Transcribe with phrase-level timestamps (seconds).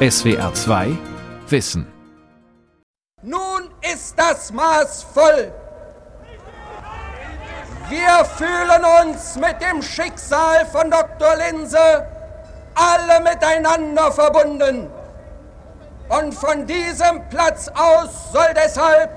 [0.00, 0.96] SWR 2
[1.48, 1.84] Wissen.
[3.20, 5.52] Nun ist das Maß voll.
[7.88, 11.34] Wir fühlen uns mit dem Schicksal von Dr.
[11.38, 12.06] Linse
[12.76, 14.88] alle miteinander verbunden.
[16.10, 19.10] Und von diesem Platz aus soll deshalb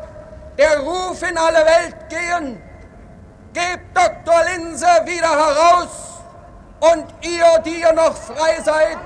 [0.57, 2.59] der Ruf in alle Welt gehen,
[3.53, 4.45] gebt Dr.
[4.45, 6.23] Linse wieder heraus
[6.79, 8.97] und ihr, die ihr noch frei seid,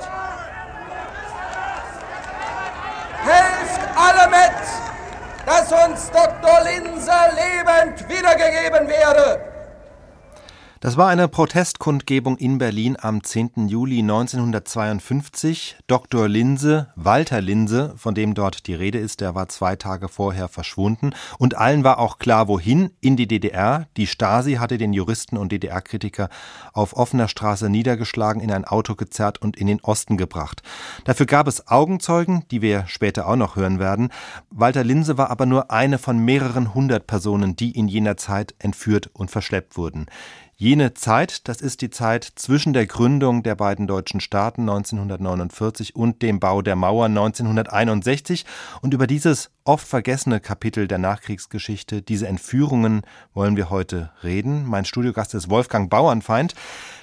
[3.26, 6.62] helft alle mit, dass uns Dr.
[6.64, 9.55] Linse lebend wiedergegeben werde.
[10.86, 13.70] Das war eine Protestkundgebung in Berlin am 10.
[13.70, 15.78] Juli 1952.
[15.88, 16.28] Dr.
[16.28, 21.16] Linse, Walter Linse, von dem dort die Rede ist, der war zwei Tage vorher verschwunden.
[21.40, 22.92] Und allen war auch klar, wohin?
[23.02, 23.88] In die DDR.
[23.98, 26.30] Die Stasi hatte den Juristen und DDR-Kritiker
[26.72, 30.62] auf offener Straße niedergeschlagen, in ein Auto gezerrt und in den Osten gebracht.
[31.04, 34.10] Dafür gab es Augenzeugen, die wir später auch noch hören werden.
[34.52, 39.10] Walter Linse war aber nur eine von mehreren hundert Personen, die in jener Zeit entführt
[39.14, 40.06] und verschleppt wurden.
[40.58, 46.22] Jene Zeit, das ist die Zeit zwischen der Gründung der beiden deutschen Staaten 1949 und
[46.22, 48.46] dem Bau der Mauer 1961.
[48.82, 53.02] Und über dieses oft vergessene Kapitel der Nachkriegsgeschichte, diese Entführungen,
[53.34, 54.64] wollen wir heute reden.
[54.66, 56.56] Mein Studiogast ist Wolfgang Bauernfeind.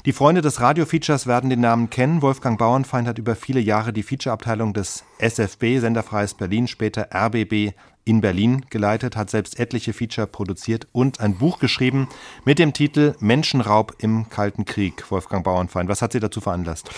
[0.07, 2.23] Die Freunde des Radiofeatures werden den Namen kennen.
[2.23, 8.21] Wolfgang Bauernfeind hat über viele Jahre die Featureabteilung des SFB, Senderfreies Berlin, später RBB in
[8.21, 12.09] Berlin geleitet, hat selbst etliche Feature produziert und ein Buch geschrieben
[12.45, 15.11] mit dem Titel Menschenraub im Kalten Krieg.
[15.11, 16.91] Wolfgang Bauernfeind, was hat Sie dazu veranlasst?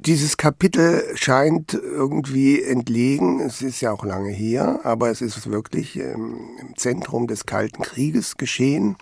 [0.00, 3.40] Dieses Kapitel scheint irgendwie entlegen.
[3.40, 7.82] Es ist ja auch lange her, aber es ist wirklich ähm, im Zentrum des Kalten
[7.82, 8.96] Krieges geschehen.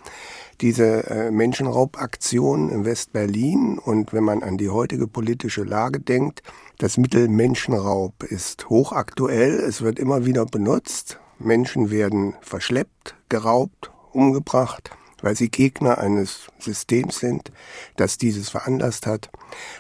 [0.61, 6.43] Diese äh, Menschenraubaktion in West-Berlin und wenn man an die heutige politische Lage denkt,
[6.79, 9.55] das Mittel Menschenraub ist hochaktuell.
[9.55, 11.19] Es wird immer wieder benutzt.
[11.45, 17.53] Menschen werden verschleppt, geraubt, umgebracht, weil sie Gegner eines Systems sind,
[17.97, 19.31] das dieses veranlasst hat.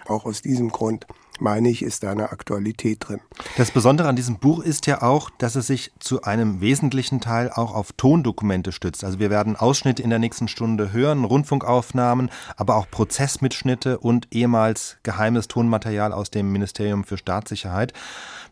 [0.06, 1.06] Auch aus diesem Grund
[1.42, 3.20] meine ich, ist da eine Aktualität drin.
[3.56, 7.50] Das Besondere an diesem Buch ist ja auch, dass es sich zu einem wesentlichen Teil
[7.50, 9.04] auch auf Tondokumente stützt.
[9.04, 14.96] Also wir werden Ausschnitte in der nächsten Stunde hören, Rundfunkaufnahmen, aber auch Prozessmitschnitte und ehemals
[15.02, 17.92] geheimes Tonmaterial aus dem Ministerium für Staatssicherheit.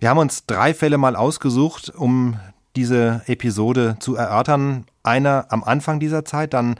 [0.01, 2.39] Wir haben uns drei Fälle mal ausgesucht, um
[2.77, 4.85] diese Episode zu erörtern.
[5.03, 6.77] Einer am Anfang dieser Zeit, dann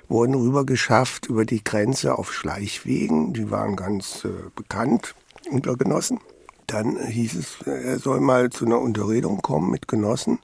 [0.09, 3.33] wurden rübergeschafft über die Grenze auf Schleichwegen.
[3.33, 5.17] Die waren ganz äh, bekannt
[5.51, 6.21] unter Genossen.
[6.69, 10.39] Dann hieß es, er soll mal zu einer Unterredung kommen mit Genossen.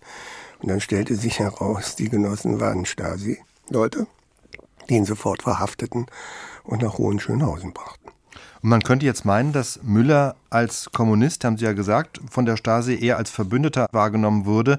[0.59, 4.09] Und dann stellte sich heraus, die Genossen waren Stasi-Leute
[4.91, 6.07] die ihn sofort verhafteten
[6.65, 8.11] und nach Hohenschönhausen brachten.
[8.63, 12.57] Und man könnte jetzt meinen, dass Müller als Kommunist, haben Sie ja gesagt, von der
[12.57, 14.79] Stasi eher als Verbündeter wahrgenommen wurde.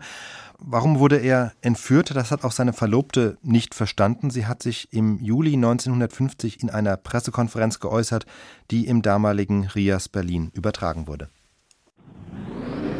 [0.60, 2.16] Warum wurde er entführt?
[2.16, 4.30] Das hat auch seine Verlobte nicht verstanden.
[4.30, 8.28] Sie hat sich im Juli 1950 in einer Pressekonferenz geäußert,
[8.70, 11.30] die im damaligen Rias Berlin übertragen wurde.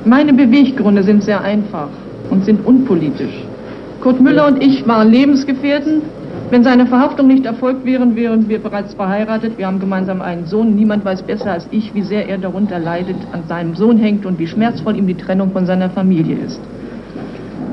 [0.06, 1.90] Meine Beweggründe sind sehr einfach
[2.32, 3.46] und sind unpolitisch.
[4.02, 6.02] Kurt Müller und ich waren Lebensgefährten,
[6.52, 9.58] wenn seine Verhaftung nicht erfolgt wäre, wären wir bereits verheiratet.
[9.58, 10.76] Wir haben gemeinsam einen Sohn.
[10.76, 14.38] Niemand weiß besser als ich, wie sehr er darunter leidet, an seinem Sohn hängt und
[14.38, 16.60] wie schmerzvoll ihm die Trennung von seiner Familie ist.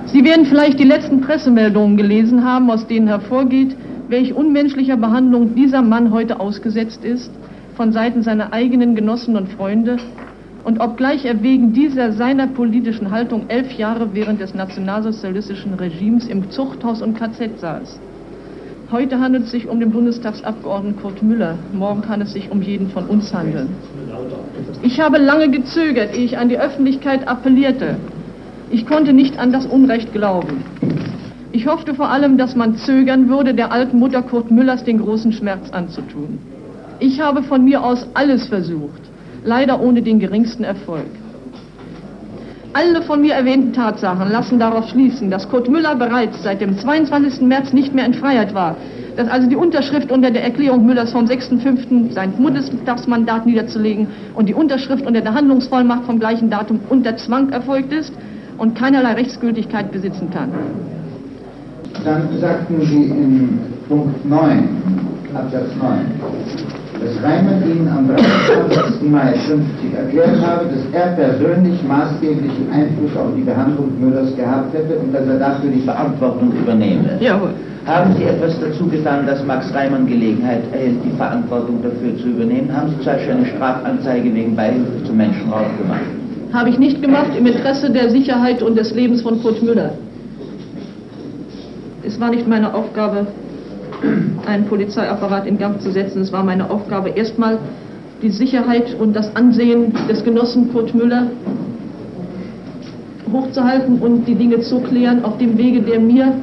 [0.07, 3.75] Sie werden vielleicht die letzten Pressemeldungen gelesen haben, aus denen hervorgeht,
[4.09, 7.33] welch unmenschlicher Behandlung dieser Mann heute ausgesetzt ist
[7.75, 9.97] von Seiten seiner eigenen Genossen und Freunde
[10.65, 16.51] und obgleich er wegen dieser seiner politischen Haltung elf Jahre während des nationalsozialistischen Regimes im
[16.51, 18.01] Zuchthaus und KZ saß.
[18.91, 21.59] Heute handelt es sich um den Bundestagsabgeordneten Kurt Müller.
[21.75, 23.69] Morgen kann es sich um jeden von uns handeln.
[24.83, 27.97] Ich habe lange gezögert, ehe ich an die Öffentlichkeit appellierte.
[28.71, 30.65] Ich konnte nicht an das Unrecht glauben.
[31.53, 35.33] Ich hoffte vor allem, dass man zögern würde, der alten Mutter Kurt Müllers den großen
[35.33, 36.39] Schmerz anzutun.
[36.99, 39.03] Ich habe von mir aus alles versucht,
[39.45, 41.11] leider ohne den geringsten Erfolg.
[42.79, 47.41] Alle von mir erwähnten Tatsachen lassen darauf schließen, dass Kurt Müller bereits seit dem 22.
[47.41, 48.77] März nicht mehr in Freiheit war,
[49.17, 52.13] dass also die Unterschrift unter der Erklärung Müllers vom 6.5.
[52.13, 57.93] sein Bundestagsmandat niederzulegen und die Unterschrift unter der Handlungsvollmacht vom gleichen Datum unter Zwang erfolgt
[57.93, 58.13] ist
[58.59, 60.53] und keinerlei Rechtsgültigkeit besitzen kann.
[62.05, 63.59] Dann sagten Sie in
[63.89, 64.69] Punkt 9,
[65.35, 66.68] Absatz 9,
[67.01, 69.11] dass Reimann Ihnen am 23.
[69.11, 74.99] Mai 50 erklärt habe, dass er persönlich maßgeblichen Einfluss auf die Behandlung Müllers gehabt hätte
[74.99, 77.19] und dass er dafür die Verantwortung übernehme.
[77.21, 77.55] Jawohl.
[77.87, 82.69] Haben Sie etwas dazu getan, dass Max Reimann Gelegenheit erhält, die Verantwortung dafür zu übernehmen?
[82.75, 86.01] Haben Sie zum Beispiel eine Strafanzeige wegen Beihilfe zum Menschenraub gemacht?
[86.53, 89.93] Habe ich nicht gemacht im Interesse der Sicherheit und des Lebens von Kurt Müller.
[92.03, 93.27] Es war nicht meine Aufgabe,
[94.47, 96.23] einen Polizeiapparat in Gang zu setzen.
[96.23, 97.59] Es war meine Aufgabe, erstmal
[98.23, 101.29] die Sicherheit und das Ansehen des Genossen Kurt Müller
[103.31, 106.41] hochzuhalten und die Dinge zu klären auf dem Wege, der mir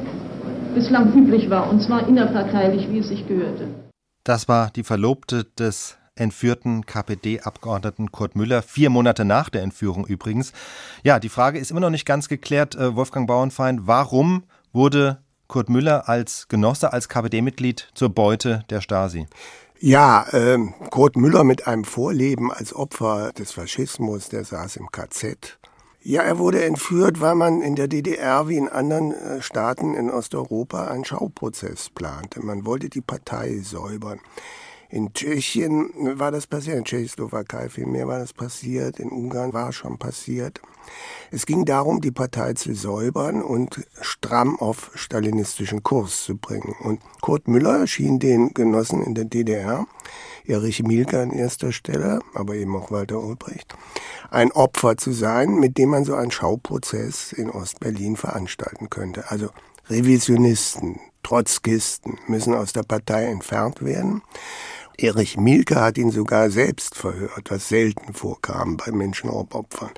[0.74, 3.68] bislang üblich war, und zwar innerparteilich, wie es sich gehörte.
[4.24, 10.52] Das war die Verlobte des entführten KPD-Abgeordneten Kurt Müller, vier Monate nach der Entführung übrigens.
[11.02, 15.68] Ja, die Frage ist immer noch nicht ganz geklärt, äh, Wolfgang Bauernfeind, warum wurde Kurt
[15.68, 19.26] Müller als Genosse, als KPD-Mitglied zur Beute der Stasi?
[19.78, 25.58] Ja, ähm, Kurt Müller mit einem Vorleben als Opfer des Faschismus, der saß im KZ.
[26.02, 30.08] Ja, er wurde entführt, weil man in der DDR wie in anderen äh, Staaten in
[30.08, 32.44] Osteuropa einen Schauprozess plante.
[32.46, 34.20] Man wollte die Partei säubern.
[34.88, 39.98] In Tschechien war das passiert, in Tschechoslowakei vielmehr war das passiert, in Ungarn war schon
[39.98, 40.60] passiert.
[41.32, 46.74] Es ging darum, die Partei zu säubern und stramm auf stalinistischen Kurs zu bringen.
[46.80, 49.86] Und Kurt Müller schien den Genossen in der DDR,
[50.44, 53.74] Erich Mielke an erster Stelle, aber eben auch Walter Ulbricht,
[54.30, 59.30] ein Opfer zu sein, mit dem man so einen Schauprozess in Ostberlin veranstalten könnte.
[59.30, 59.48] Also
[59.88, 64.22] Revisionisten, Trotzkisten müssen aus der Partei entfernt werden.
[64.98, 69.90] Erich Mielke hat ihn sogar selbst verhört, was selten vorkam bei Menschenraubopfern.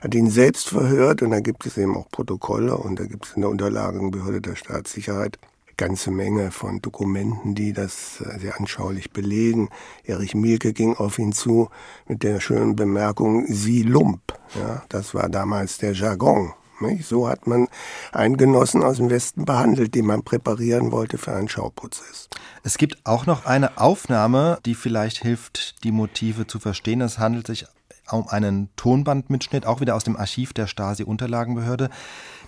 [0.00, 3.32] Hat ihn selbst verhört und da gibt es eben auch Protokolle und da gibt es
[3.34, 5.38] in der Unterlagenbehörde der Staatssicherheit
[5.76, 9.70] ganze Menge von Dokumenten, die das äh, sehr anschaulich belegen.
[10.04, 11.70] Erich Mielke ging auf ihn zu
[12.06, 14.20] mit der schönen Bemerkung, Sie Lump.
[14.58, 17.06] Ja, das war damals der Jargon nicht?
[17.06, 17.68] So hat man
[18.12, 22.28] einen Genossen aus dem Westen behandelt, den man präparieren wollte für einen Schauprozess.
[22.62, 27.00] Es gibt auch noch eine Aufnahme, die vielleicht hilft, die Motive zu verstehen.
[27.00, 27.66] Es handelt sich
[28.10, 31.90] um einen Tonbandmitschnitt, auch wieder aus dem Archiv der Stasi-Unterlagenbehörde.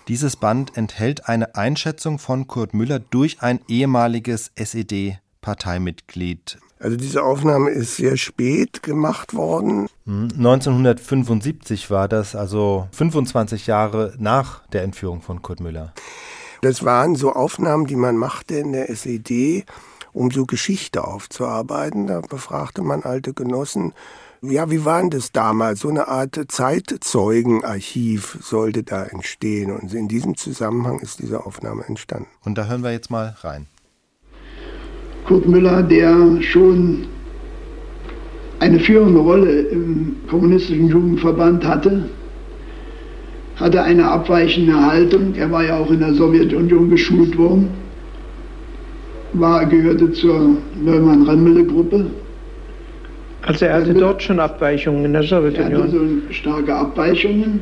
[0.07, 6.57] Dieses Band enthält eine Einschätzung von Kurt Müller durch ein ehemaliges SED-Parteimitglied.
[6.83, 9.87] Also diese Aufnahme ist sehr spät gemacht worden.
[10.05, 15.93] 1975 war das, also 25 Jahre nach der Entführung von Kurt Müller.
[16.61, 19.63] Das waren so Aufnahmen, die man machte in der SED,
[20.11, 22.07] um so Geschichte aufzuarbeiten.
[22.07, 23.93] Da befragte man alte Genossen,
[24.41, 25.79] ja, wie war denn das damals?
[25.79, 29.71] So eine Art Zeitzeugenarchiv sollte da entstehen.
[29.71, 32.27] Und in diesem Zusammenhang ist diese Aufnahme entstanden.
[32.43, 33.67] Und da hören wir jetzt mal rein.
[35.25, 37.05] Kurt Müller, der schon
[38.59, 42.09] eine führende Rolle im kommunistischen Jugendverband hatte,
[43.55, 45.35] hatte eine abweichende Haltung.
[45.35, 47.69] Er war ja auch in der Sowjetunion geschult worden,
[49.33, 52.05] war, gehörte zur Neumann-Remmele-Gruppe.
[53.41, 55.73] Also er hatte dort schon Abweichungen in der Sowjetunion?
[55.73, 57.59] Er hatte so starke Abweichungen.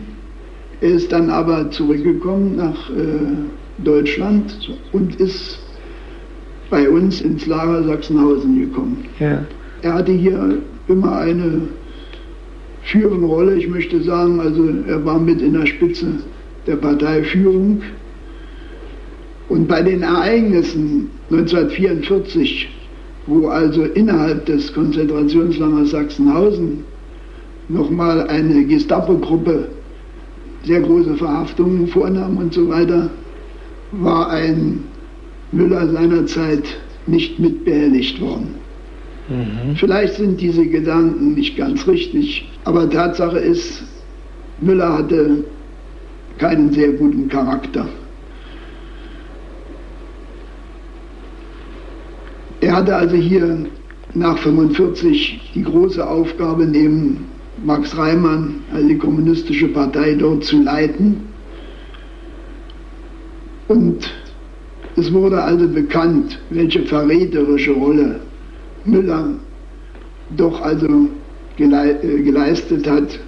[0.82, 5.60] Er ist dann aber zurückgekommen nach äh, Deutschland und ist
[6.72, 9.06] bei uns ins Lager Sachsenhausen gekommen.
[9.20, 9.46] Ja.
[9.84, 11.68] Er hatte hier immer eine
[12.84, 16.08] führende Rolle, ich möchte sagen, also er war mit in der Spitze
[16.66, 17.82] der Parteiführung.
[19.50, 22.70] Und bei den Ereignissen 1944,
[23.28, 26.84] wo also innerhalb des Konzentrationslagers Sachsenhausen
[27.68, 29.68] nochmal eine Gestapo-Gruppe
[30.64, 33.10] sehr große Verhaftungen vornahm und so weiter,
[33.92, 34.84] war ein
[35.52, 36.64] Müller seinerzeit
[37.08, 38.56] nicht mitbehelligt worden.
[39.30, 39.76] Mhm.
[39.76, 43.84] Vielleicht sind diese Gedanken nicht ganz richtig, aber Tatsache ist,
[44.62, 45.44] Müller hatte
[46.38, 47.88] keinen sehr guten Charakter.
[52.62, 53.66] Er hatte also hier
[54.14, 57.26] nach 1945 die große Aufgabe neben
[57.64, 61.22] Max Reimann, also die kommunistische Partei dort zu leiten.
[63.68, 64.12] Und
[64.96, 68.20] es wurde also bekannt, welche verräterische Rolle
[68.86, 69.36] Müller
[70.36, 71.10] doch also
[71.58, 73.20] äh, geleistet hat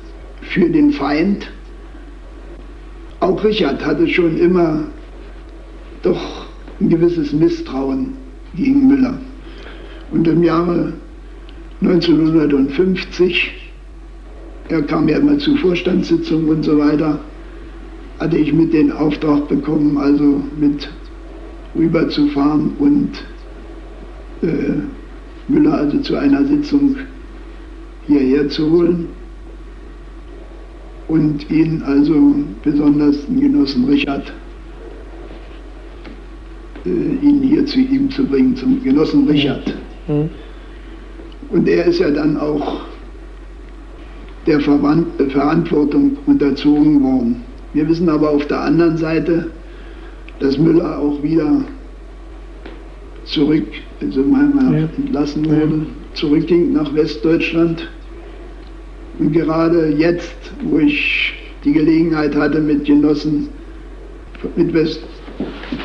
[0.42, 1.52] für den Feind.
[3.20, 4.86] Auch Richard hatte schon immer
[6.02, 6.48] doch
[6.80, 8.14] ein gewisses Misstrauen
[8.56, 9.18] gegen Müller.
[10.12, 10.94] Und im Jahre
[11.82, 13.72] 1950,
[14.70, 17.20] er kam ja immer zu Vorstandssitzungen und so weiter,
[18.20, 20.90] hatte ich mit den Auftrag bekommen, also mit
[21.76, 23.10] rüberzufahren und
[24.42, 24.74] äh,
[25.48, 26.96] Müller also zu einer Sitzung
[28.08, 29.08] hierher zu holen
[31.08, 34.34] und ihn also besonders den Genossen Richard
[36.86, 36.90] äh,
[37.26, 39.74] ihn hier zu ihm zu bringen, zum Genossen Richard.
[40.08, 40.30] Mhm.
[41.50, 42.82] Und er ist ja dann auch
[44.46, 47.44] der äh, Verantwortung unterzogen worden.
[47.74, 49.52] Wir wissen aber auf der anderen Seite,
[50.44, 51.64] dass Müller auch wieder
[53.24, 53.66] zurück,
[54.02, 54.90] also manchmal ja.
[54.98, 55.86] entlassen wurde,
[56.16, 57.90] zurückging nach Westdeutschland.
[59.20, 60.36] Und gerade jetzt,
[60.66, 61.34] wo ich
[61.64, 63.48] die Gelegenheit hatte, mit Genossen,
[64.58, 65.00] mit West,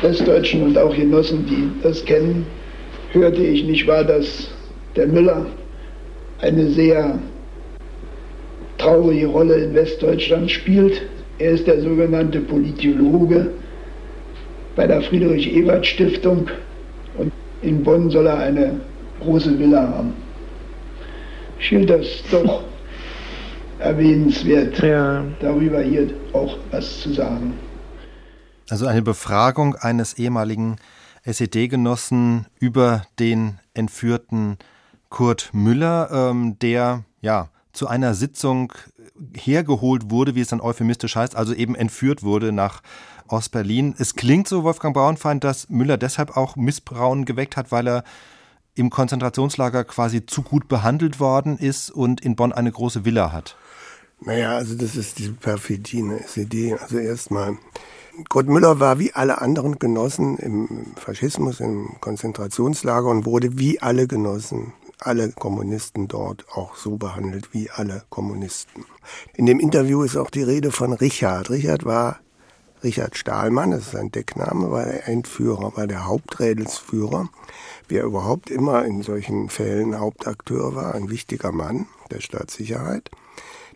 [0.01, 2.45] Westdeutschen und auch Genossen, die das kennen,
[3.13, 4.51] hörte ich nicht wahr, dass
[4.97, 5.45] der Müller
[6.41, 7.17] eine sehr
[8.77, 11.01] traurige Rolle in Westdeutschland spielt.
[11.37, 13.51] Er ist der sogenannte Politologe
[14.79, 16.47] bei der Friedrich-Ebert-Stiftung
[17.17, 18.79] und in Bonn soll er eine
[19.19, 20.13] große Villa haben.
[21.59, 22.63] Ich hielt das doch
[23.79, 25.25] erwähnenswert, ja.
[25.41, 27.55] darüber hier auch was zu sagen.
[28.69, 30.77] Also eine Befragung eines ehemaligen
[31.25, 34.55] SED-Genossen über den entführten
[35.09, 38.71] Kurt Müller, ähm, der ja zu einer Sitzung
[39.35, 42.81] hergeholt wurde, wie es dann euphemistisch heißt, also eben entführt wurde nach
[43.31, 43.95] Ostberlin.
[43.97, 48.03] Es klingt so, Wolfgang Bauernfeind, dass Müller deshalb auch Missbrauen geweckt hat, weil er
[48.75, 53.57] im Konzentrationslager quasi zu gut behandelt worden ist und in Bonn eine große Villa hat.
[54.21, 56.77] Naja, also das ist die perfidie SED.
[56.79, 57.57] Also erstmal
[58.27, 64.07] Kurt Müller war wie alle anderen Genossen im Faschismus, im Konzentrationslager und wurde wie alle
[64.07, 68.85] Genossen, alle Kommunisten dort auch so behandelt wie alle Kommunisten.
[69.35, 71.49] In dem Interview ist auch die Rede von Richard.
[71.49, 72.19] Richard war
[72.83, 77.29] Richard Stahlmann, das ist sein Deckname, war der Entführer, war der Haupträdelsführer,
[77.87, 83.09] wie er überhaupt immer in solchen Fällen Hauptakteur war, ein wichtiger Mann der Staatssicherheit.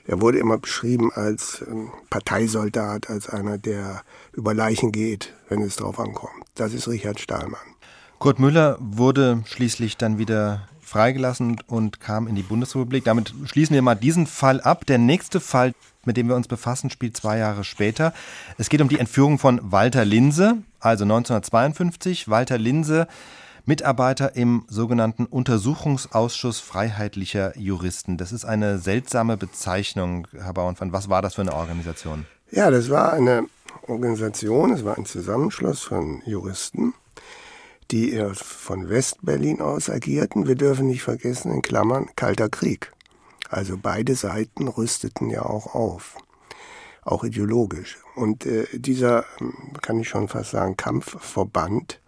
[0.05, 5.77] Er wurde immer beschrieben als ähm, Parteisoldat, als einer, der über Leichen geht, wenn es
[5.77, 6.43] darauf ankommt.
[6.55, 7.61] Das ist Richard Stahlmann.
[8.19, 13.03] Kurt Müller wurde schließlich dann wieder freigelassen und kam in die Bundesrepublik.
[13.03, 14.85] Damit schließen wir mal diesen Fall ab.
[14.85, 15.73] Der nächste Fall,
[16.05, 18.13] mit dem wir uns befassen, spielt zwei Jahre später.
[18.59, 22.29] Es geht um die Entführung von Walter Linse, also 1952.
[22.29, 23.07] Walter Linse
[23.65, 28.17] Mitarbeiter im sogenannten Untersuchungsausschuss freiheitlicher Juristen.
[28.17, 30.91] Das ist eine seltsame Bezeichnung, Herr Bauernfand.
[30.91, 32.25] Was war das für eine Organisation?
[32.51, 33.45] Ja, das war eine
[33.87, 36.93] Organisation, es war ein Zusammenschluss von Juristen,
[37.91, 40.47] die von Westberlin aus agierten.
[40.47, 42.91] Wir dürfen nicht vergessen, in Klammern, Kalter Krieg.
[43.49, 46.17] Also beide Seiten rüsteten ja auch auf,
[47.03, 47.99] auch ideologisch.
[48.15, 49.25] Und äh, dieser,
[49.81, 51.99] kann ich schon fast sagen, Kampfverband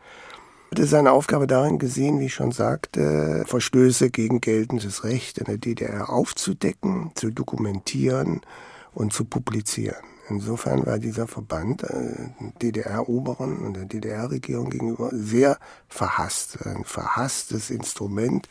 [0.72, 5.58] hatte seine Aufgabe darin gesehen, wie ich schon sagte, Verstöße gegen geltendes Recht in der
[5.58, 8.42] DDR aufzudecken, zu dokumentieren
[8.94, 10.15] und zu publizieren.
[10.30, 12.30] Insofern war dieser Verband äh,
[12.62, 18.50] DDR-Oberen und der DDR-Regierung gegenüber sehr verhasst, ein verhasstes Instrument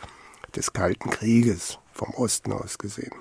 [0.55, 3.15] des Kalten Krieges vom Osten aus gesehen.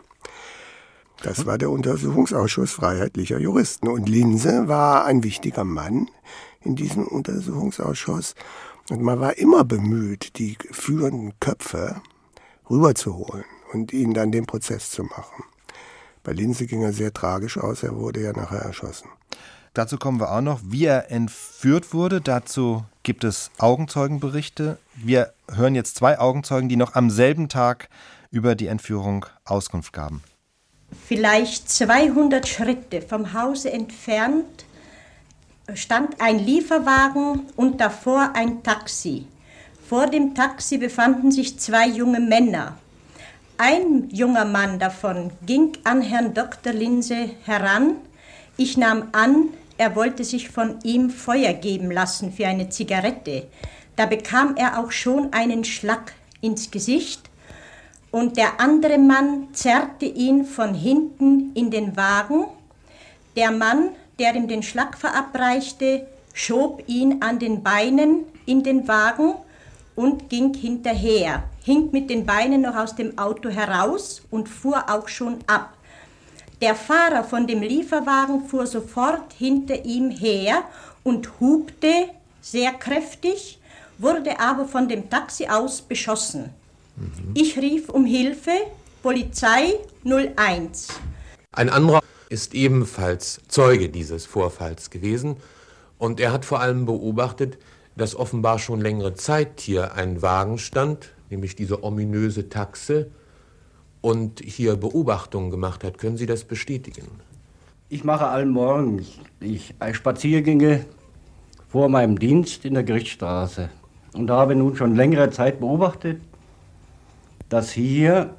[1.23, 3.87] Das war der Untersuchungsausschuss freiheitlicher Juristen.
[3.87, 6.09] Und Linse war ein wichtiger Mann
[6.61, 8.35] in diesem Untersuchungsausschuss
[8.89, 12.01] und man war immer bemüht, die führenden Köpfe
[12.69, 15.43] rüberzuholen und ihnen dann den Prozess zu machen.
[16.23, 19.09] Bei Linse ging er sehr tragisch aus, er wurde ja nachher erschossen.
[19.73, 22.21] Dazu kommen wir auch noch, wie er entführt wurde.
[22.21, 24.77] Dazu gibt es Augenzeugenberichte.
[24.95, 27.89] Wir hören jetzt zwei Augenzeugen, die noch am selben Tag
[28.29, 30.21] über die Entführung Auskunft gaben.
[31.07, 34.65] Vielleicht 200 Schritte vom Hause entfernt
[35.73, 39.27] stand ein Lieferwagen und davor ein Taxi.
[39.87, 42.77] Vor dem Taxi befanden sich zwei junge Männer.
[43.57, 46.73] Ein junger Mann davon ging an Herrn Dr.
[46.73, 47.97] Linse heran.
[48.57, 53.47] Ich nahm an, er wollte sich von ihm Feuer geben lassen für eine Zigarette.
[53.95, 57.29] Da bekam er auch schon einen Schlag ins Gesicht
[58.09, 62.45] und der andere Mann zerrte ihn von hinten in den Wagen.
[63.35, 69.35] Der Mann, der ihm den Schlag verabreichte, schob ihn an den Beinen in den Wagen
[69.95, 75.07] und ging hinterher, hing mit den Beinen noch aus dem Auto heraus und fuhr auch
[75.07, 75.73] schon ab.
[76.61, 80.63] Der Fahrer von dem Lieferwagen fuhr sofort hinter ihm her
[81.03, 82.09] und hupte
[82.41, 83.59] sehr kräftig,
[83.97, 86.49] wurde aber von dem Taxi aus beschossen.
[86.95, 87.31] Mhm.
[87.33, 88.51] Ich rief um Hilfe,
[89.01, 89.73] Polizei
[90.05, 90.87] 01.
[91.51, 95.37] Ein anderer ist ebenfalls Zeuge dieses Vorfalls gewesen
[95.97, 97.57] und er hat vor allem beobachtet,
[97.95, 103.11] dass offenbar schon längere Zeit hier ein Wagen stand, nämlich diese ominöse Taxe,
[104.01, 105.97] und hier Beobachtungen gemacht hat.
[105.97, 107.07] Können Sie das bestätigen?
[107.87, 109.05] Ich mache allen Morgen
[109.39, 110.85] ich, Spaziergänge
[111.69, 113.69] vor meinem Dienst in der Gerichtsstraße
[114.13, 116.21] und habe nun schon längere Zeit beobachtet,
[117.47, 118.33] dass hier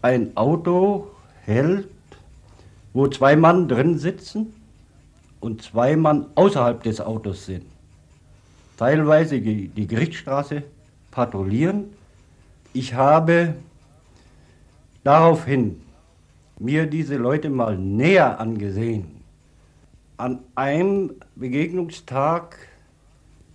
[0.00, 1.10] ein Auto
[1.44, 1.88] hält,
[2.92, 4.54] wo zwei Mann drin sitzen
[5.40, 7.64] und zwei Mann außerhalb des Autos sind
[8.78, 10.62] teilweise die, Gerichtsstraße
[11.10, 11.84] patrouillieren.
[12.72, 13.54] Ich habe
[15.04, 15.82] daraufhin
[16.58, 19.18] mir diese Leute mal näher angesehen.
[20.16, 22.56] An einem Begegnungstag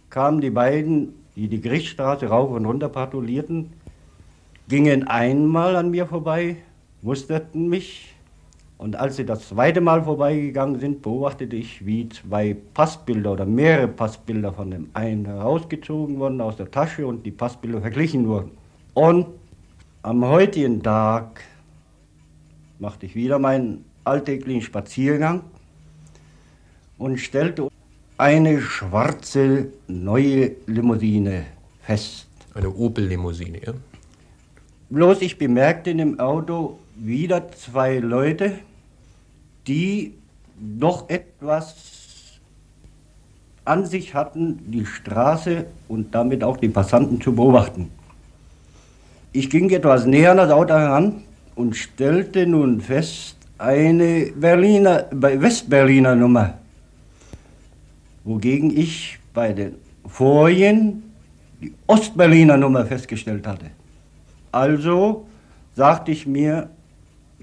[0.10, 3.74] kamen die beiden, die die Gerichtsstraße rauf und runter patrouillierten,
[4.68, 6.58] gingen einmal an mir vorbei,
[7.01, 8.12] musterten mich
[8.84, 13.88] und als sie das zweite Mal vorbeigegangen sind, beobachtete ich, wie zwei Passbilder oder mehrere
[13.88, 18.52] Passbilder von dem einen herausgezogen wurden aus der Tasche und die Passbilder verglichen wurden.
[18.94, 19.28] Und
[20.02, 21.46] am heutigen Tag
[22.78, 25.44] machte ich wieder meinen alltäglichen Spaziergang
[26.98, 27.70] und stellte
[28.18, 31.46] eine schwarze neue Limousine
[31.84, 32.28] fest.
[32.54, 33.74] Eine Opel-Limousine, ja?
[34.90, 38.60] Bloß ich bemerkte in dem Auto wieder zwei Leute,
[39.67, 40.13] die
[40.60, 41.75] doch etwas
[43.66, 47.90] an sich hatten, die Straße und damit auch die Passanten zu beobachten.
[49.31, 51.24] Ich ging etwas näher an das Auto heran
[51.55, 56.55] und stellte nun fest, eine Berliner, Westberliner Nummer,
[58.24, 61.03] wogegen ich bei den vorigen
[61.61, 63.68] die Ostberliner Nummer festgestellt hatte.
[64.51, 65.25] Also
[65.75, 66.70] sagte ich mir,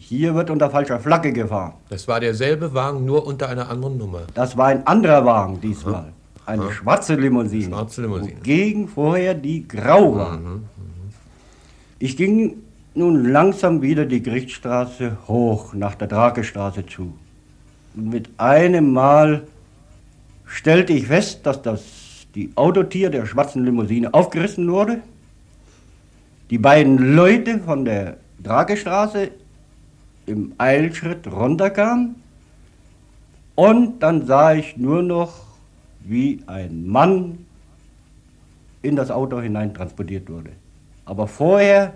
[0.00, 1.74] hier wird unter falscher Flagge gefahren.
[1.90, 4.22] Das war derselbe Wagen, nur unter einer anderen Nummer.
[4.32, 6.12] Das war ein anderer Wagen diesmal.
[6.46, 6.72] Eine Aha.
[6.72, 7.66] schwarze Limousine.
[7.66, 8.40] Schwarze Limousine.
[8.42, 10.38] Gegen vorher die grau war.
[10.38, 10.62] Mhm, mhm.
[11.98, 12.56] Ich ging
[12.94, 17.12] nun langsam wieder die Gerichtsstraße hoch nach der Drakestraße zu.
[17.94, 19.42] Und mit einem Mal
[20.46, 21.82] stellte ich fest, dass das
[22.34, 25.02] die Autotier der schwarzen Limousine aufgerissen wurde.
[26.48, 29.30] Die beiden Leute von der Drakestraße
[30.30, 32.16] im Eilschritt runterkam
[33.54, 35.34] und dann sah ich nur noch,
[36.00, 37.44] wie ein Mann
[38.82, 40.52] in das Auto hinein transportiert wurde.
[41.04, 41.94] Aber vorher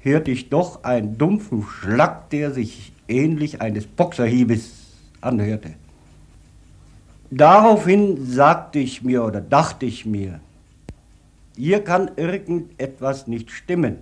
[0.00, 4.72] hörte ich doch einen dumpfen Schlag, der sich ähnlich eines Boxerhiebes
[5.20, 5.74] anhörte.
[7.30, 10.40] Daraufhin sagte ich mir oder dachte ich mir,
[11.56, 13.98] hier kann irgendetwas nicht stimmen,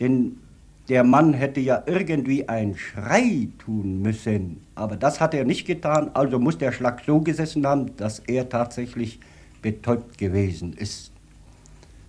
[0.00, 0.38] denn
[0.88, 6.10] der Mann hätte ja irgendwie einen Schrei tun müssen, aber das hat er nicht getan,
[6.14, 9.18] also muss der Schlag so gesessen haben, dass er tatsächlich
[9.62, 11.10] betäubt gewesen ist.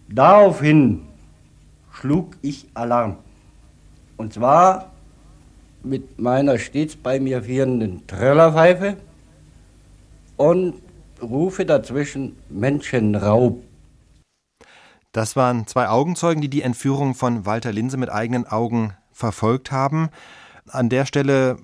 [0.09, 1.01] Daraufhin
[1.91, 3.17] schlug ich Alarm.
[4.15, 4.91] Und zwar
[5.83, 8.97] mit meiner stets bei mir führenden Trillerpfeife
[10.37, 10.75] und
[11.21, 13.63] rufe dazwischen Menschenraub.
[15.17, 20.09] Das waren zwei Augenzeugen, die die Entführung von Walter Linse mit eigenen Augen verfolgt haben.
[20.67, 21.57] An der Stelle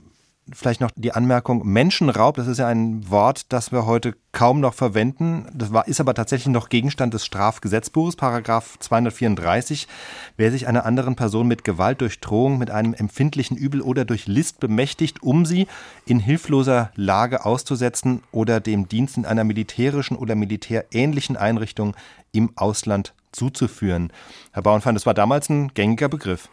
[0.51, 4.73] vielleicht noch die Anmerkung Menschenraub, das ist ja ein Wort, das wir heute kaum noch
[4.73, 5.45] verwenden.
[5.53, 9.87] Das war, ist aber tatsächlich noch Gegenstand des Strafgesetzbuches, Paragraph 234.
[10.35, 14.25] Wer sich einer anderen Person mit Gewalt durch Drohung, mit einem empfindlichen Übel oder durch
[14.25, 15.67] List bemächtigt, um sie
[16.07, 21.95] in hilfloser Lage auszusetzen oder dem Dienst in einer militärischen oder militärähnlichen Einrichtung
[22.31, 24.11] im Ausland zuzuführen.
[24.51, 26.49] Herr Bauernfeind, das war damals ein gängiger Begriff.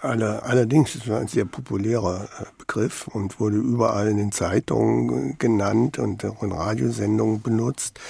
[0.00, 5.98] Allerdings ist es ein sehr populärer äh, Begriff und wurde überall in den Zeitungen genannt
[5.98, 8.00] und auch in Radiosendungen benutzt.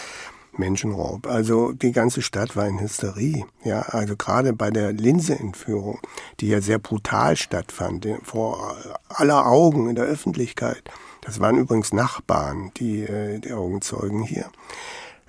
[0.57, 1.27] Menschenraub.
[1.27, 3.47] Also die ganze Stadt war in Hysterie.
[3.65, 5.99] Ja, also gerade bei der Linse-Entführung,
[6.41, 8.77] die ja sehr brutal stattfand, vor
[9.09, 10.83] aller Augen in der Öffentlichkeit.
[11.23, 14.51] Das waren übrigens Nachbarn, die, äh, die Augenzeugen hier,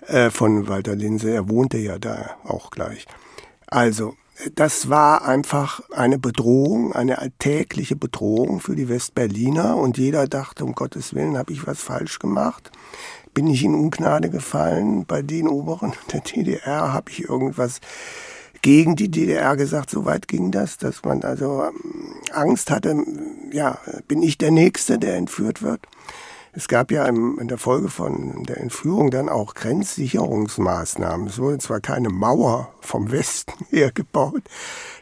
[0.08, 1.32] äh, von Walter Linse.
[1.32, 3.06] Er wohnte ja da auch gleich.
[3.68, 4.16] Also,
[4.56, 10.74] das war einfach eine Bedrohung, eine alltägliche Bedrohung für die Westberliner und jeder dachte, um
[10.74, 12.72] Gottes Willen, habe ich was falsch gemacht?
[13.34, 16.94] Bin ich in Ungnade gefallen bei den Oberen der DDR?
[16.94, 17.80] Habe ich irgendwas
[18.62, 19.90] gegen die DDR gesagt?
[19.90, 22.96] So weit ging das, dass man also ähm, Angst hatte,
[23.52, 25.82] ja, bin ich der Nächste, der entführt wird?
[26.56, 31.26] Es gab ja in der Folge von der Entführung dann auch Grenzsicherungsmaßnahmen.
[31.26, 34.44] Es wurde zwar keine Mauer vom Westen her gebaut,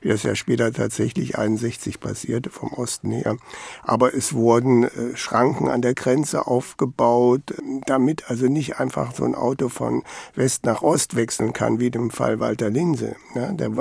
[0.02, 3.38] wie das ja später tatsächlich 61 passierte, vom Osten her,
[3.84, 7.42] aber es wurden äh, Schranken an der Grenze aufgebaut,
[7.86, 10.04] damit also nicht einfach so ein Auto von
[10.36, 13.16] West nach Ost wechseln kann, wie dem Fall Walter Linse.
[13.36, 13.72] Ja, der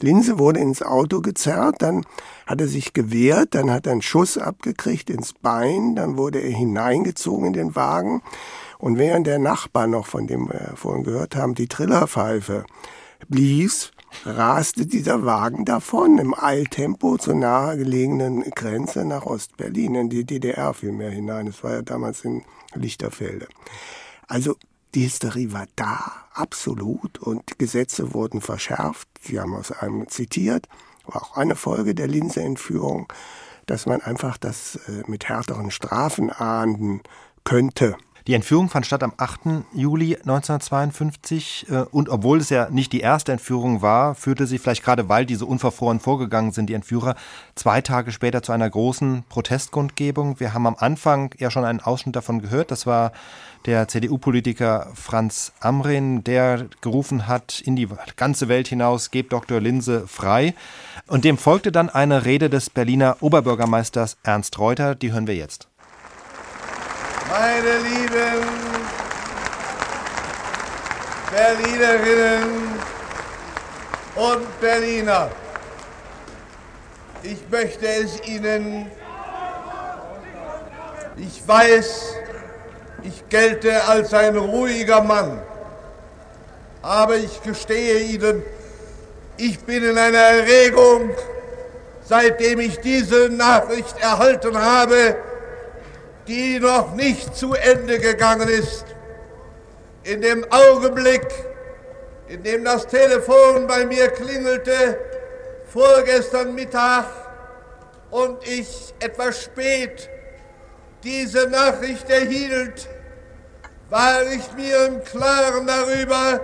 [0.00, 2.04] Linse wurde ins Auto gezerrt, dann
[2.46, 6.50] hat er sich gewehrt, dann hat er einen Schuss abgekriegt ins Bein, dann wurde er
[6.50, 8.22] hineingezogen in den Wagen.
[8.78, 12.64] Und während der Nachbar noch, von dem wir vorhin gehört haben, die Trillerpfeife
[13.28, 13.90] blies,
[14.24, 21.10] raste dieser Wagen davon im Eiltempo zur nahegelegenen Grenze nach Ostberlin, in die DDR vielmehr
[21.10, 21.46] hinein.
[21.46, 22.42] Es war ja damals in
[22.74, 23.48] Lichterfelde.
[24.26, 24.56] Also
[24.94, 29.08] die Hysterie war da, absolut, und Gesetze wurden verschärft.
[29.20, 30.66] Sie haben aus einem zitiert
[31.08, 33.12] war auch eine Folge der Linse-Entführung,
[33.66, 37.02] dass man einfach das äh, mit härteren Strafen ahnden
[37.44, 37.96] könnte.
[38.28, 39.64] Die Entführung fand statt am 8.
[39.72, 44.84] Juli 1952 äh, und obwohl es ja nicht die erste Entführung war, führte sie vielleicht
[44.84, 47.14] gerade, weil diese unverfroren vorgegangen sind, die Entführer,
[47.54, 50.40] zwei Tage später zu einer großen Protestkundgebung.
[50.40, 52.70] Wir haben am Anfang ja schon einen Ausschnitt davon gehört.
[52.70, 53.12] Das war
[53.64, 59.58] der CDU-Politiker Franz Amrin, der gerufen hat in die ganze Welt hinaus, gebt Dr.
[59.58, 60.54] Linse frei.
[61.06, 64.94] Und dem folgte dann eine Rede des Berliner Oberbürgermeisters Ernst Reuter.
[64.94, 65.67] Die hören wir jetzt.
[67.30, 68.46] Meine lieben
[71.30, 72.80] Berlinerinnen
[74.16, 75.30] und Berliner,
[77.22, 78.90] ich möchte es Ihnen,
[81.18, 82.14] ich weiß,
[83.02, 85.42] ich gelte als ein ruhiger Mann,
[86.80, 88.42] aber ich gestehe Ihnen,
[89.36, 91.10] ich bin in einer Erregung,
[92.04, 95.27] seitdem ich diese Nachricht erhalten habe,
[96.28, 98.84] die noch nicht zu Ende gegangen ist.
[100.04, 101.26] In dem Augenblick,
[102.28, 104.98] in dem das Telefon bei mir klingelte,
[105.72, 107.06] vorgestern Mittag,
[108.10, 110.08] und ich etwas spät
[111.02, 112.88] diese Nachricht erhielt,
[113.90, 116.40] war ich mir im Klaren darüber,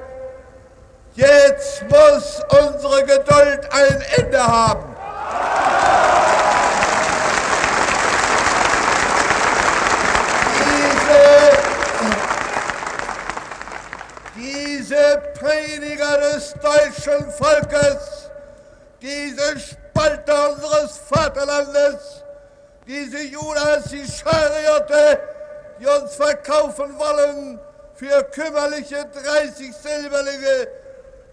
[1.14, 4.94] jetzt muss unsere Geduld ein Ende haben.
[14.84, 18.30] Diese Prediger des deutschen Volkes,
[19.00, 22.22] diese Spalter unseres Vaterlandes,
[22.86, 25.20] diese Judas Iskariote,
[25.80, 27.58] die uns verkaufen wollen
[27.94, 30.68] für kümmerliche 30 Silberlinge.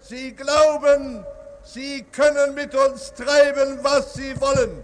[0.00, 1.26] Sie glauben,
[1.62, 4.82] sie können mit uns treiben, was sie wollen.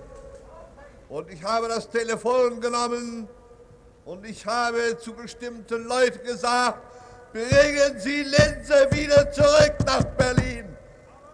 [1.08, 3.28] Und ich habe das Telefon genommen
[4.04, 6.87] und ich habe zu bestimmten Leuten gesagt,
[7.38, 10.76] Bringen Sie Lenze wieder zurück nach Berlin.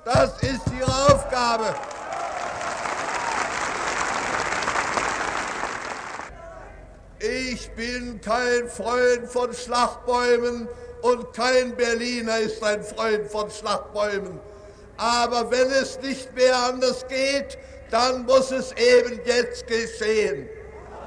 [0.05, 1.75] Das ist Ihre Aufgabe.
[7.21, 10.69] Ich bin kein Freund von Schlachtbäumen
[11.01, 14.39] und kein Berliner ist ein Freund von Schlachtbäumen.
[14.99, 17.57] Aber wenn es nicht mehr anders geht,
[17.91, 20.51] dann muss es eben jetzt geschehen.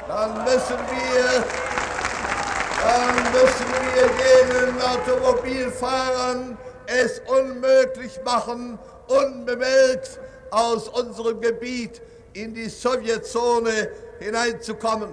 [0.08, 1.44] Dann müssen wir
[2.88, 10.20] dann müssen wir jenen Automobilfahrern es unmöglich machen, unbemerkt
[10.52, 12.02] aus unserem Gebiet
[12.34, 15.10] in die Sowjetzone hineinzukommen.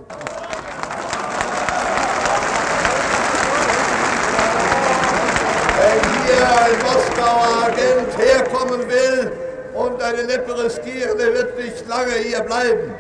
[5.77, 9.33] Wenn hier ein Moskauer Agent herkommen will
[9.75, 12.95] und eine Lippe riskieren, der wird nicht lange hier bleiben.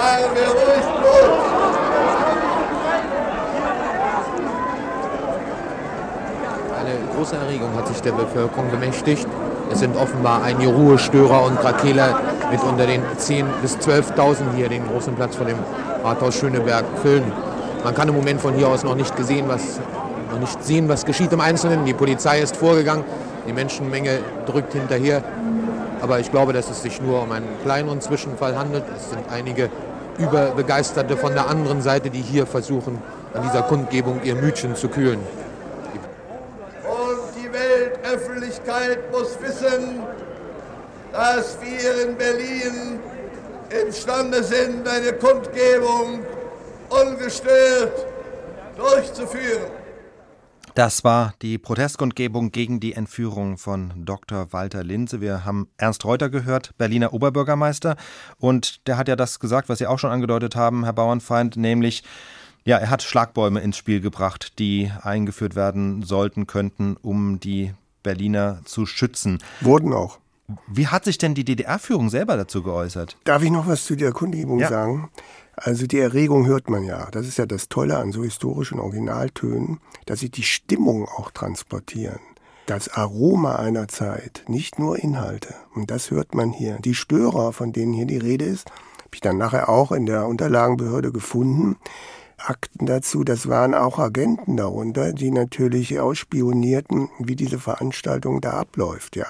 [0.00, 1.44] Wir ruhig los.
[6.78, 9.26] Eine große Erregung hat sich der Bevölkerung bemächtigt.
[9.70, 12.18] Es sind offenbar einige Ruhestörer und Krakeler
[12.50, 15.58] mit unter den 10.000 bis 12.000 hier den großen Platz vor dem
[16.02, 17.30] Rathaus Schöneberg füllen.
[17.84, 19.80] Man kann im Moment von hier aus noch nicht, gesehen, was,
[20.32, 21.84] noch nicht sehen, was geschieht im Einzelnen.
[21.84, 23.04] Die Polizei ist vorgegangen,
[23.46, 25.22] die Menschenmenge drückt hinterher.
[26.00, 28.84] Aber ich glaube, dass es sich nur um einen kleineren Zwischenfall handelt.
[28.96, 29.68] Es sind einige
[30.20, 33.02] Überbegeisterte von der anderen Seite, die hier versuchen,
[33.34, 35.20] an dieser Kundgebung ihr Mütchen zu kühlen.
[36.84, 40.00] Und die Weltöffentlichkeit muss wissen,
[41.12, 43.00] dass wir in Berlin
[43.84, 46.20] imstande sind, eine Kundgebung
[46.90, 48.06] ungestört
[48.76, 49.79] durchzuführen.
[50.74, 54.52] Das war die Protestkundgebung gegen die Entführung von Dr.
[54.52, 55.20] Walter Linse.
[55.20, 57.96] Wir haben Ernst Reuter gehört, Berliner Oberbürgermeister.
[58.38, 62.04] Und der hat ja das gesagt, was Sie auch schon angedeutet haben, Herr Bauernfeind, nämlich,
[62.64, 68.60] ja, er hat Schlagbäume ins Spiel gebracht, die eingeführt werden sollten, könnten, um die Berliner
[68.64, 69.38] zu schützen.
[69.60, 70.18] Wurden auch.
[70.66, 73.16] Wie hat sich denn die DDR-Führung selber dazu geäußert?
[73.24, 74.68] Darf ich noch was zu der Kundgebung ja.
[74.68, 75.10] sagen?
[75.62, 77.08] Also die Erregung hört man ja.
[77.10, 82.20] Das ist ja das Tolle an so historischen Originaltönen, dass sie die Stimmung auch transportieren.
[82.64, 85.54] Das Aroma einer Zeit, nicht nur Inhalte.
[85.74, 86.78] Und das hört man hier.
[86.78, 90.26] Die Störer, von denen hier die Rede ist, habe ich dann nachher auch in der
[90.26, 91.76] Unterlagenbehörde gefunden.
[92.38, 99.14] Akten dazu, das waren auch Agenten darunter, die natürlich ausspionierten, wie diese Veranstaltung da abläuft,
[99.16, 99.26] ja.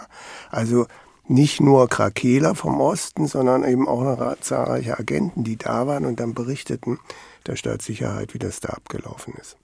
[0.51, 0.87] Also
[1.31, 6.35] nicht nur Krakeler vom Osten, sondern eben auch zahlreiche Agenten, die da waren und dann
[6.35, 6.99] berichteten
[7.47, 9.57] der Staatssicherheit, wie das da abgelaufen ist.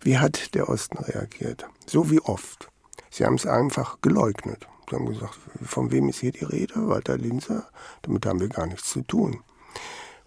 [0.00, 1.68] Wie hat der Osten reagiert?
[1.86, 2.68] So wie oft.
[3.08, 4.66] Sie haben es einfach geleugnet.
[4.90, 6.88] Sie haben gesagt, von wem ist hier die Rede?
[6.88, 7.68] Walter Linzer?
[8.02, 9.40] Damit haben wir gar nichts zu tun.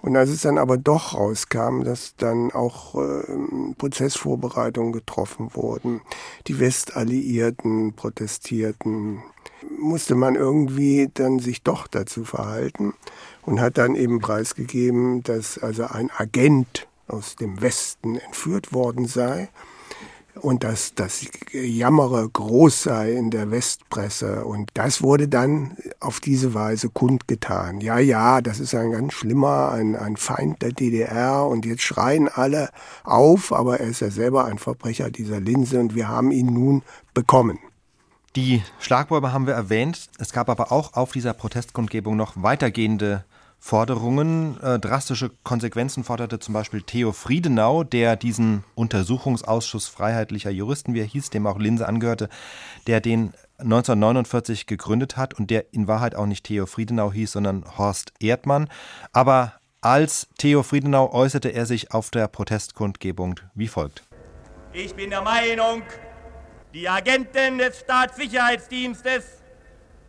[0.01, 5.99] Und als es dann aber doch rauskam, dass dann auch äh, Prozessvorbereitungen getroffen wurden,
[6.47, 9.21] die Westalliierten protestierten,
[9.77, 12.93] musste man irgendwie dann sich doch dazu verhalten
[13.43, 19.49] und hat dann eben preisgegeben, dass also ein Agent aus dem Westen entführt worden sei
[20.41, 24.45] und dass das Jammere groß sei in der Westpresse.
[24.45, 27.81] Und das wurde dann auf diese Weise kundgetan.
[27.81, 32.27] Ja, ja, das ist ein ganz schlimmer, ein, ein Feind der DDR und jetzt schreien
[32.27, 32.69] alle
[33.03, 36.83] auf, aber er ist ja selber ein Verbrecher dieser Linse und wir haben ihn nun
[37.13, 37.59] bekommen.
[38.41, 40.07] Die Schlagbäume haben wir erwähnt.
[40.17, 43.25] Es gab aber auch auf dieser Protestkundgebung noch weitergehende
[43.59, 44.57] Forderungen.
[44.61, 51.05] Äh, drastische Konsequenzen forderte zum Beispiel Theo Friedenau, der diesen Untersuchungsausschuss freiheitlicher Juristen, wie er
[51.05, 52.29] hieß, dem auch Linse angehörte,
[52.87, 57.65] der den 1949 gegründet hat und der in Wahrheit auch nicht Theo Friedenau hieß, sondern
[57.77, 58.69] Horst Erdmann.
[59.11, 64.03] Aber als Theo Friedenau äußerte er sich auf der Protestkundgebung wie folgt.
[64.71, 65.81] Ich bin der Meinung,
[66.73, 69.25] die Agenten des Staatssicherheitsdienstes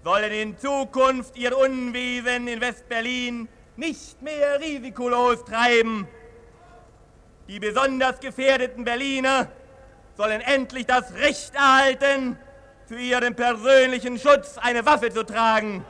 [0.04, 6.06] sollen in Zukunft ihr Unwesen in Westberlin nicht mehr risikolos treiben.
[7.48, 9.48] Die besonders gefährdeten Berliner
[10.16, 12.38] sollen endlich das Recht erhalten,
[12.86, 15.84] für ihren persönlichen Schutz eine Waffe zu tragen.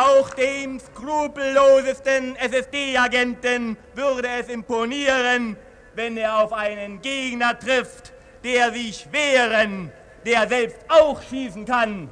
[0.00, 5.58] Auch dem skrupellosesten SSD-Agenten würde es imponieren,
[5.94, 9.92] wenn er auf einen Gegner trifft, der sich wehren,
[10.24, 12.10] der selbst auch schießen kann.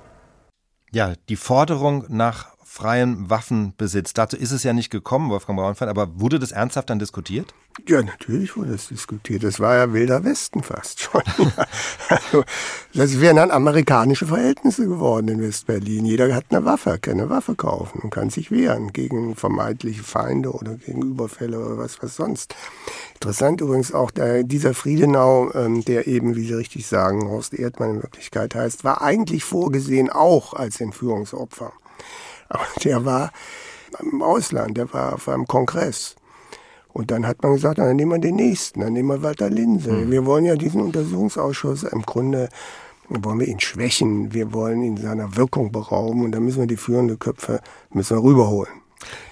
[0.93, 4.13] Ja, die Forderung nach freiem Waffenbesitz.
[4.13, 7.55] Dazu ist es ja nicht gekommen, Wolfgang Braunfeld, aber wurde das ernsthaft dann diskutiert?
[7.87, 9.43] Ja, natürlich wurde das diskutiert.
[9.43, 11.23] Das war ja wilder Westen fast schon.
[12.09, 12.45] also,
[12.93, 16.05] das wären dann amerikanische Verhältnisse geworden in Westberlin.
[16.05, 20.53] Jeder hat eine Waffe, kann eine Waffe kaufen und kann sich wehren gegen vermeintliche Feinde
[20.53, 22.55] oder gegen Überfälle oder was, was sonst.
[23.15, 27.97] Interessant übrigens auch der, dieser Friedenau, ähm, der eben, wie Sie richtig sagen, Horst Erdmann
[27.97, 31.73] in Wirklichkeit heißt, war eigentlich vorgesehen auch als Entführungsopfer.
[32.49, 33.33] Aber der war
[34.01, 36.17] im Ausland, der war auf einem Kongress.
[36.93, 39.93] Und dann hat man gesagt, dann nehmen wir den nächsten, dann nehmen wir Walter Linse.
[39.93, 40.11] Mhm.
[40.11, 42.49] Wir wollen ja diesen Untersuchungsausschuss im Grunde
[43.09, 46.77] wollen wir ihn schwächen, wir wollen ihn seiner Wirkung berauben und dann müssen wir die
[46.77, 48.73] führenden Köpfe müssen wir rüberholen.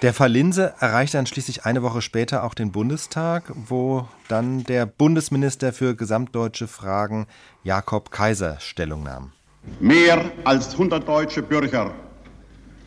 [0.03, 4.87] Der Fall Linse erreicht dann schließlich eine Woche später auch den Bundestag, wo dann der
[4.87, 7.27] Bundesminister für gesamtdeutsche Fragen
[7.65, 9.33] Jakob Kaiser Stellung nahm.
[9.81, 11.93] Mehr als 100 deutsche Bürger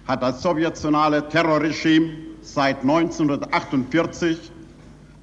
[0.10, 4.52] hat das sowjetionale Terrorregime seit 1948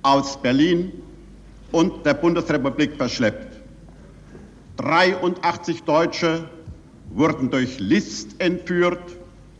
[0.02, 0.92] aus Berlin
[1.72, 3.56] und der Bundesrepublik verschleppt.
[4.76, 6.48] 83 Deutsche
[7.10, 9.00] wurden durch List entführt,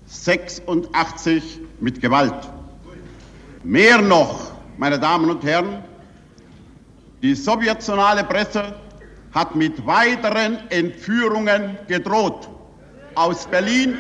[0.07, 2.49] 86 mit Gewalt.
[3.65, 5.83] Mehr noch, meine Damen und Herren,
[7.21, 8.77] die sowjetionale Presse
[9.33, 12.49] hat mit weiteren Entführungen gedroht
[13.17, 13.97] aus Berlin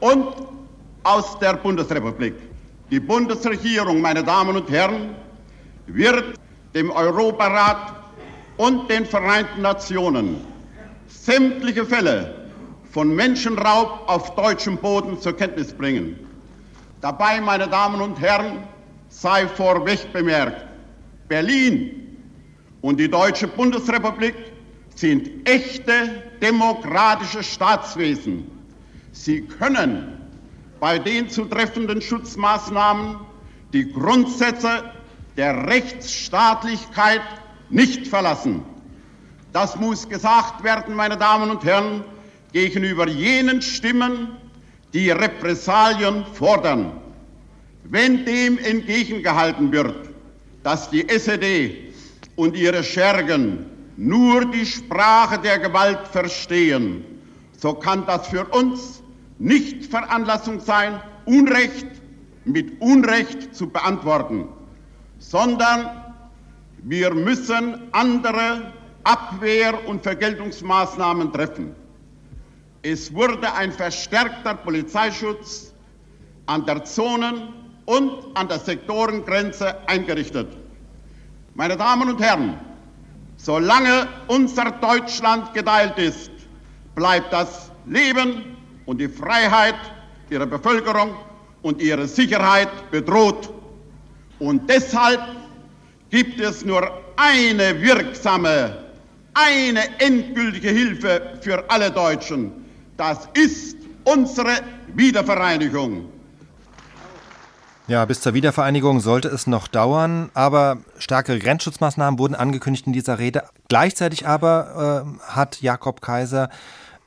[0.00, 0.55] und
[1.06, 2.34] aus der Bundesrepublik.
[2.90, 5.14] Die Bundesregierung, meine Damen und Herren,
[5.86, 6.36] wird
[6.74, 7.94] dem Europarat
[8.56, 10.40] und den Vereinten Nationen
[11.06, 12.50] sämtliche Fälle
[12.90, 16.18] von Menschenraub auf deutschem Boden zur Kenntnis bringen.
[17.00, 18.64] Dabei, meine Damen und Herren,
[19.08, 20.66] sei vorweg bemerkt,
[21.28, 22.18] Berlin
[22.80, 24.34] und die Deutsche Bundesrepublik
[24.94, 28.50] sind echte demokratische Staatswesen.
[29.12, 30.15] Sie können
[30.86, 33.16] bei den zu treffenden Schutzmaßnahmen
[33.72, 34.84] die Grundsätze
[35.36, 37.22] der Rechtsstaatlichkeit
[37.70, 38.62] nicht verlassen.
[39.52, 42.04] Das muss gesagt werden, meine Damen und Herren,
[42.52, 44.36] gegenüber jenen Stimmen,
[44.94, 46.92] die Repressalien fordern.
[47.82, 50.10] Wenn dem entgegengehalten wird,
[50.62, 51.92] dass die SED
[52.36, 57.04] und ihre Schergen nur die Sprache der Gewalt verstehen,
[57.58, 58.95] so kann das für uns
[59.38, 61.86] nicht Veranlassung sein, Unrecht
[62.44, 64.48] mit Unrecht zu beantworten,
[65.18, 65.90] sondern
[66.82, 68.72] wir müssen andere
[69.02, 71.74] Abwehr- und Vergeltungsmaßnahmen treffen.
[72.82, 75.72] Es wurde ein verstärkter Polizeischutz
[76.46, 77.52] an der Zonen-
[77.86, 80.56] und an der Sektorengrenze eingerichtet.
[81.54, 82.60] Meine Damen und Herren,
[83.36, 86.30] solange unser Deutschland geteilt ist,
[86.94, 88.55] bleibt das Leben
[88.86, 89.74] und die Freiheit
[90.30, 91.14] ihrer Bevölkerung
[91.62, 93.50] und ihre Sicherheit bedroht.
[94.38, 95.20] Und deshalb
[96.10, 98.84] gibt es nur eine wirksame,
[99.34, 102.52] eine endgültige Hilfe für alle Deutschen.
[102.96, 104.60] Das ist unsere
[104.94, 106.08] Wiedervereinigung.
[107.88, 113.20] Ja, bis zur Wiedervereinigung sollte es noch dauern, aber stärkere Grenzschutzmaßnahmen wurden angekündigt in dieser
[113.20, 113.44] Rede.
[113.68, 116.50] Gleichzeitig aber äh, hat Jakob Kaiser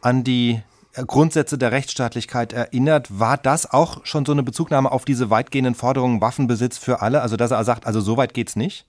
[0.02, 0.62] an die
[1.06, 3.20] Grundsätze der Rechtsstaatlichkeit erinnert.
[3.20, 7.22] War das auch schon so eine Bezugnahme auf diese weitgehenden Forderungen Waffenbesitz für alle?
[7.22, 8.86] Also dass er sagt, also so weit geht's nicht?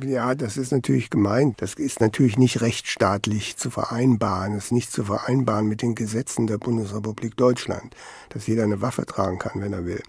[0.00, 1.62] Ja, das ist natürlich gemeint.
[1.62, 4.54] Das ist natürlich nicht rechtsstaatlich zu vereinbaren.
[4.54, 7.94] Das ist nicht zu vereinbaren mit den Gesetzen der Bundesrepublik Deutschland,
[8.30, 10.02] dass jeder eine Waffe tragen kann, wenn er will.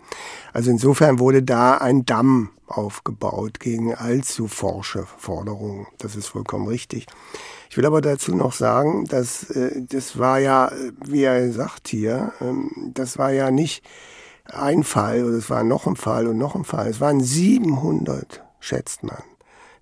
[0.54, 5.86] Also insofern wurde da ein Damm aufgebaut gegen allzu forsche Forderungen.
[6.00, 7.06] Das ist vollkommen richtig.
[7.76, 10.72] Ich will aber dazu noch sagen, dass äh, das war ja,
[11.06, 13.84] wie er sagt hier, ähm, das war ja nicht
[14.46, 16.88] ein Fall oder es war noch ein Fall und noch ein Fall.
[16.88, 19.22] Es waren 700, schätzt man,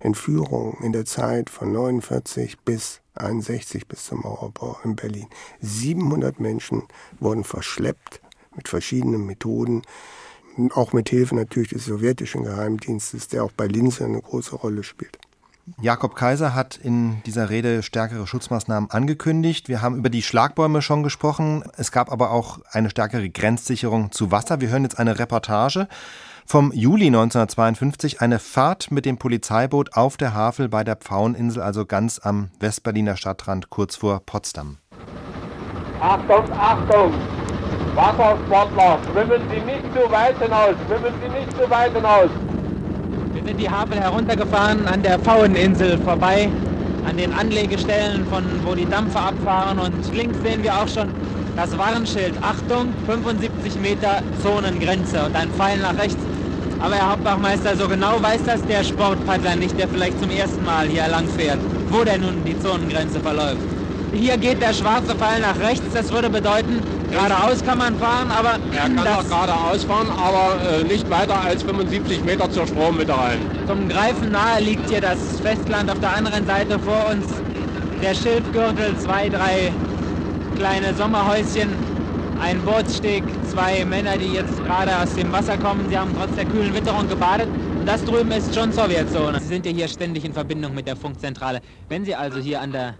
[0.00, 5.28] Entführungen in der Zeit von 49 bis 61 bis zum Mauerbau in Berlin.
[5.60, 6.82] 700 Menschen
[7.20, 8.20] wurden verschleppt
[8.56, 9.82] mit verschiedenen Methoden,
[10.72, 15.16] auch mit Hilfe natürlich des sowjetischen Geheimdienstes, der auch bei Linse eine große Rolle spielt.
[15.80, 19.68] Jakob Kaiser hat in dieser Rede stärkere Schutzmaßnahmen angekündigt.
[19.68, 21.64] Wir haben über die Schlagbäume schon gesprochen.
[21.76, 24.60] Es gab aber auch eine stärkere Grenzsicherung zu Wasser.
[24.60, 25.88] Wir hören jetzt eine Reportage
[26.46, 31.86] vom Juli 1952, eine Fahrt mit dem Polizeiboot auf der Havel bei der Pfaueninsel, also
[31.86, 34.76] ganz am Westberliner Stadtrand, kurz vor Potsdam.
[36.00, 37.14] Achtung, Achtung!
[37.94, 42.28] Wassersportler, schwimmen Sie nicht zu weit hinaus, schwimmen Sie nicht zu weit hinaus.
[43.34, 46.48] Wir sind die Havel heruntergefahren an der Pfaueninsel vorbei,
[47.04, 51.08] an den Anlegestellen, von wo die Dampfer abfahren und links sehen wir auch schon
[51.56, 52.32] das Warnschild.
[52.42, 56.22] Achtung, 75 Meter Zonengrenze und ein Pfeil nach rechts.
[56.78, 60.86] Aber Herr Hauptbachmeister, so genau weiß das der Sportpaddler nicht, der vielleicht zum ersten Mal
[60.86, 61.58] hier lang fährt,
[61.90, 63.83] wo denn nun die Zonengrenze verläuft.
[64.14, 68.58] Hier geht der schwarze Pfeil nach rechts, das würde bedeuten, geradeaus kann man fahren, aber...
[68.72, 73.38] Er kann auch geradeaus fahren, aber äh, nicht weiter als 75 Meter zur Strommitte rein.
[73.66, 77.26] Zum Greifen nahe liegt hier das Festland auf der anderen Seite vor uns.
[78.02, 79.72] Der Schilfgürtel, zwei, drei
[80.56, 81.70] kleine Sommerhäuschen,
[82.40, 85.86] ein Bootssteg, zwei Männer, die jetzt gerade aus dem Wasser kommen.
[85.88, 87.48] Sie haben trotz der kühlen Witterung gebadet.
[87.78, 89.40] Und das drüben ist schon Sowjetzone.
[89.40, 91.60] Sie sind ja hier ständig in Verbindung mit der Funkzentrale.
[91.88, 92.94] Wenn Sie also hier an der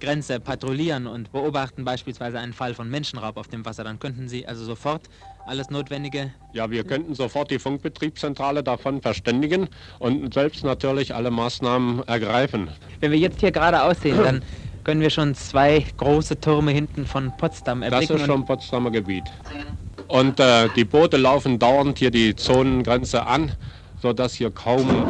[0.00, 4.46] Grenze patrouillieren und beobachten beispielsweise einen Fall von Menschenraub auf dem Wasser, dann könnten Sie
[4.46, 5.02] also sofort
[5.46, 6.32] alles Notwendige.
[6.52, 12.68] Ja, wir könnten sofort die Funkbetriebszentrale davon verständigen und selbst natürlich alle Maßnahmen ergreifen.
[13.00, 14.42] Wenn wir jetzt hier gerade aussehen, dann
[14.84, 18.08] können wir schon zwei große Türme hinten von Potsdam erblicken.
[18.08, 19.24] Das ist schon Potsdamer Gebiet.
[20.06, 23.52] Und äh, die Boote laufen dauernd hier die Zonengrenze an,
[24.00, 25.06] sodass hier kaum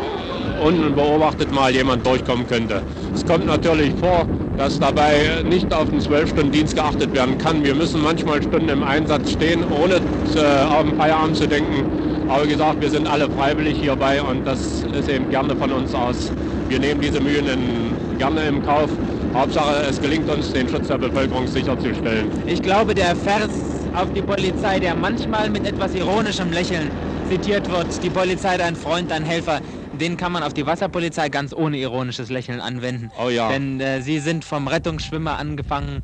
[0.60, 2.82] unbeobachtet mal jemand durchkommen könnte.
[3.14, 4.26] Es kommt natürlich vor,
[4.58, 7.64] dass dabei nicht auf den 12-Stunden-Dienst geachtet werden kann.
[7.64, 9.94] Wir müssen manchmal Stunden im Einsatz stehen, ohne
[10.34, 11.86] äh, auf den Feierabend zu denken.
[12.28, 15.94] Aber wie gesagt, wir sind alle freiwillig hierbei und das ist eben gerne von uns
[15.94, 16.32] aus.
[16.68, 18.90] Wir nehmen diese Mühen in, gerne im Kauf.
[19.32, 22.28] Hauptsache, es gelingt uns, den Schutz der Bevölkerung sicherzustellen.
[22.46, 23.50] Ich glaube, der Vers
[23.94, 26.90] auf die Polizei, der manchmal mit etwas ironischem Lächeln
[27.28, 29.60] zitiert wird, die Polizei dein Freund, dein Helfer,
[29.98, 33.10] den kann man auf die Wasserpolizei ganz ohne ironisches Lächeln anwenden.
[33.22, 33.48] Oh ja.
[33.50, 36.02] Denn äh, sie sind vom Rettungsschwimmer angefangen,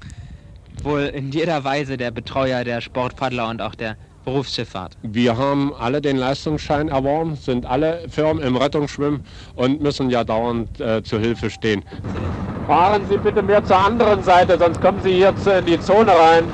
[0.82, 4.96] wohl in jeder Weise der Betreuer der Sportpaddler und auch der Berufsschifffahrt.
[5.02, 9.24] Wir haben alle den Leistungsschein erworben, sind alle Firmen im Rettungsschwimmen
[9.54, 11.84] und müssen ja dauernd äh, zur Hilfe stehen.
[12.66, 16.44] Fahren Sie bitte mehr zur anderen Seite, sonst kommen Sie hier in die Zone rein.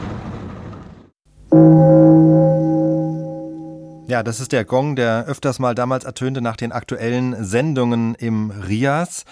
[4.10, 8.50] Ja, das ist der Gong, der öfters mal damals ertönte nach den aktuellen Sendungen im
[8.50, 9.24] Rias.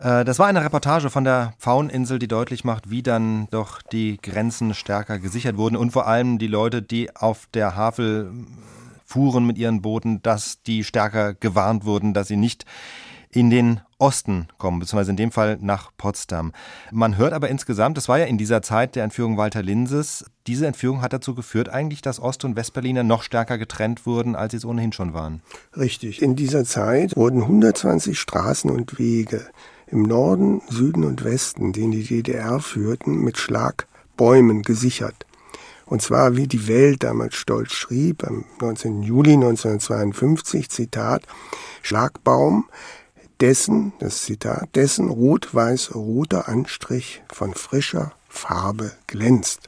[0.00, 4.16] Äh, das war eine Reportage von der Pfaueninsel, die deutlich macht, wie dann doch die
[4.20, 8.32] Grenzen stärker gesichert wurden und vor allem die Leute, die auf der Havel
[9.04, 12.64] fuhren mit ihren Booten, dass die stärker gewarnt wurden, dass sie nicht
[13.36, 16.52] in den Osten kommen, beziehungsweise in dem Fall nach Potsdam.
[16.90, 20.66] Man hört aber insgesamt, das war ja in dieser Zeit der Entführung Walter Linses, diese
[20.66, 24.56] Entführung hat dazu geführt eigentlich, dass Ost- und Westberliner noch stärker getrennt wurden, als sie
[24.56, 25.42] es ohnehin schon waren.
[25.76, 26.22] Richtig.
[26.22, 29.46] In dieser Zeit wurden 120 Straßen und Wege
[29.86, 35.26] im Norden, Süden und Westen, den die DDR führten, mit Schlagbäumen gesichert.
[35.84, 39.02] Und zwar, wie die Welt damals stolz schrieb, am 19.
[39.02, 41.22] Juli 1952, Zitat,
[41.82, 42.64] Schlagbaum,
[43.40, 49.60] dessen, das Zitat, dessen rot-weiß-roter Anstrich von frischer Farbe glänzt.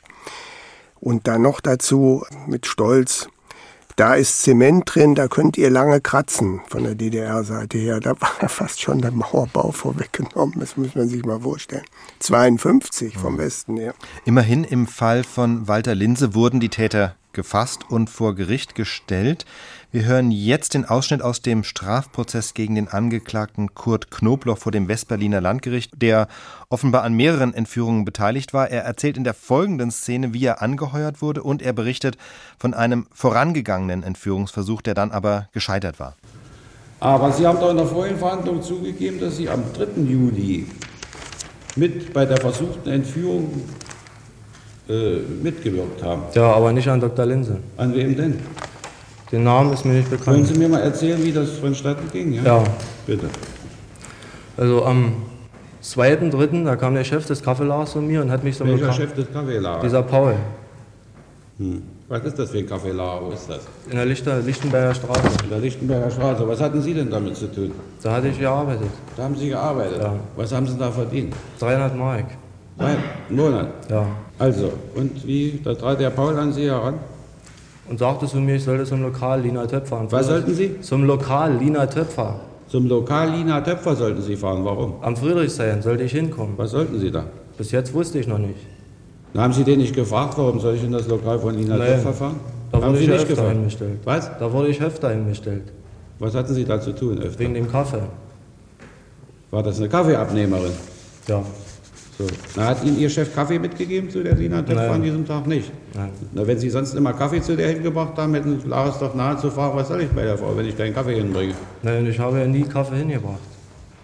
[1.01, 3.29] Und dann noch dazu mit Stolz,
[3.99, 7.99] da ist Zement drin, da könnt ihr lange kratzen von der DDR-Seite her.
[7.99, 10.55] Da war fast schon der Mauerbau vorweggenommen.
[10.61, 11.85] Das muss man sich mal vorstellen.
[12.21, 13.39] 52 vom mhm.
[13.39, 13.95] Westen her.
[14.25, 19.47] Immerhin im Fall von Walter Linse wurden die Täter gefasst und vor Gericht gestellt.
[19.91, 24.87] Wir hören jetzt den Ausschnitt aus dem Strafprozess gegen den Angeklagten Kurt Knobloch vor dem
[24.87, 26.29] Westberliner Landgericht, der
[26.69, 28.69] offenbar an mehreren Entführungen beteiligt war.
[28.69, 32.19] Er erzählt in der folgenden Szene, wie er angeheuert wurde und er berichtet
[32.59, 36.17] von einem vorangegangenen Entführungsversuch, der dann aber gescheitert war.
[37.01, 40.03] Aber Sie haben doch in der vorigen Verhandlung zugegeben, dass Sie am 3.
[40.03, 40.67] Juli
[41.77, 43.63] mit bei der versuchten Entführung
[44.87, 46.25] äh, mitgewirkt haben.
[46.35, 47.25] Ja, aber nicht an Dr.
[47.25, 47.61] Linse.
[47.79, 48.39] An wem denn?
[49.31, 50.37] Den Namen ist mir nicht bekannt.
[50.37, 52.33] Können Sie mir mal erzählen, wie das vonstatten ging?
[52.33, 52.43] Ja.
[52.45, 52.65] ja.
[53.07, 53.29] Bitte.
[54.57, 55.13] Also am
[55.83, 59.13] 2.3., da kam der Chef des Kaffeelagers zu mir und hat mich so Welcher Chef
[59.15, 59.83] des Kaffeelagers?
[59.83, 60.35] Dieser Paul.
[61.59, 61.83] Hm.
[62.09, 63.27] Was ist das für ein Kaffeelager?
[63.27, 63.61] Wo ist das?
[63.91, 65.29] In der Lichter, Lichtenberger Straße.
[65.45, 66.49] In der Lichtenberger Straße.
[66.49, 67.73] Was hatten Sie denn damit zu tun?
[68.03, 68.89] Da hatte ich gearbeitet.
[69.15, 69.99] Da haben Sie gearbeitet?
[70.01, 70.15] Ja.
[70.35, 71.35] Was haben Sie da verdient?
[71.61, 72.25] 300 Mark.
[72.79, 72.97] Nein,
[73.29, 73.69] Monat?
[73.91, 74.07] Ja.
[74.39, 76.95] Also, und wie, da trat der Paul an Sie heran?
[77.89, 80.07] Und sagte zu mir, ich sollte zum Lokal Lina Töpfer fahren.
[80.11, 80.81] Was sollten Sie?
[80.81, 82.41] Zum Lokal Lina Töpfer.
[82.69, 84.65] Zum Lokal Lina Töpfer sollten Sie fahren.
[84.65, 84.95] Warum?
[85.01, 86.55] Am Friedrichshain sollte ich hinkommen.
[86.57, 87.25] Was sollten Sie da?
[87.57, 88.61] Bis jetzt wusste ich noch nicht.
[89.33, 91.87] Na, haben Sie den nicht gefragt, warum soll ich in das Lokal von Lina nee,
[91.87, 92.37] Töpfer fahren?
[92.71, 93.53] Da haben wurde Sie ich nicht öfter gefragt?
[93.53, 93.99] hingestellt.
[94.05, 94.39] Was?
[94.39, 95.73] Da wurde ich öfter hingestellt.
[96.19, 97.39] Was hatten Sie da zu tun öfter?
[97.39, 98.03] Wegen dem Kaffee.
[99.51, 100.73] War das eine Kaffeeabnehmerin?
[101.27, 101.43] Ja.
[102.19, 102.27] So.
[102.57, 104.91] Na, hat Ihnen Ihr Chef Kaffee mitgegeben zu der Lina Töpfer Nein.
[104.91, 105.71] an diesem Tag nicht?
[106.33, 109.37] Na, wenn Sie sonst immer Kaffee zu der hingebracht haben, hätten Sie es doch nahe
[109.37, 111.55] zu fragen, was soll ich bei der Frau, wenn ich keinen Kaffee hinbringe?
[111.83, 113.39] Nein, ich habe ja nie Kaffee hingebracht.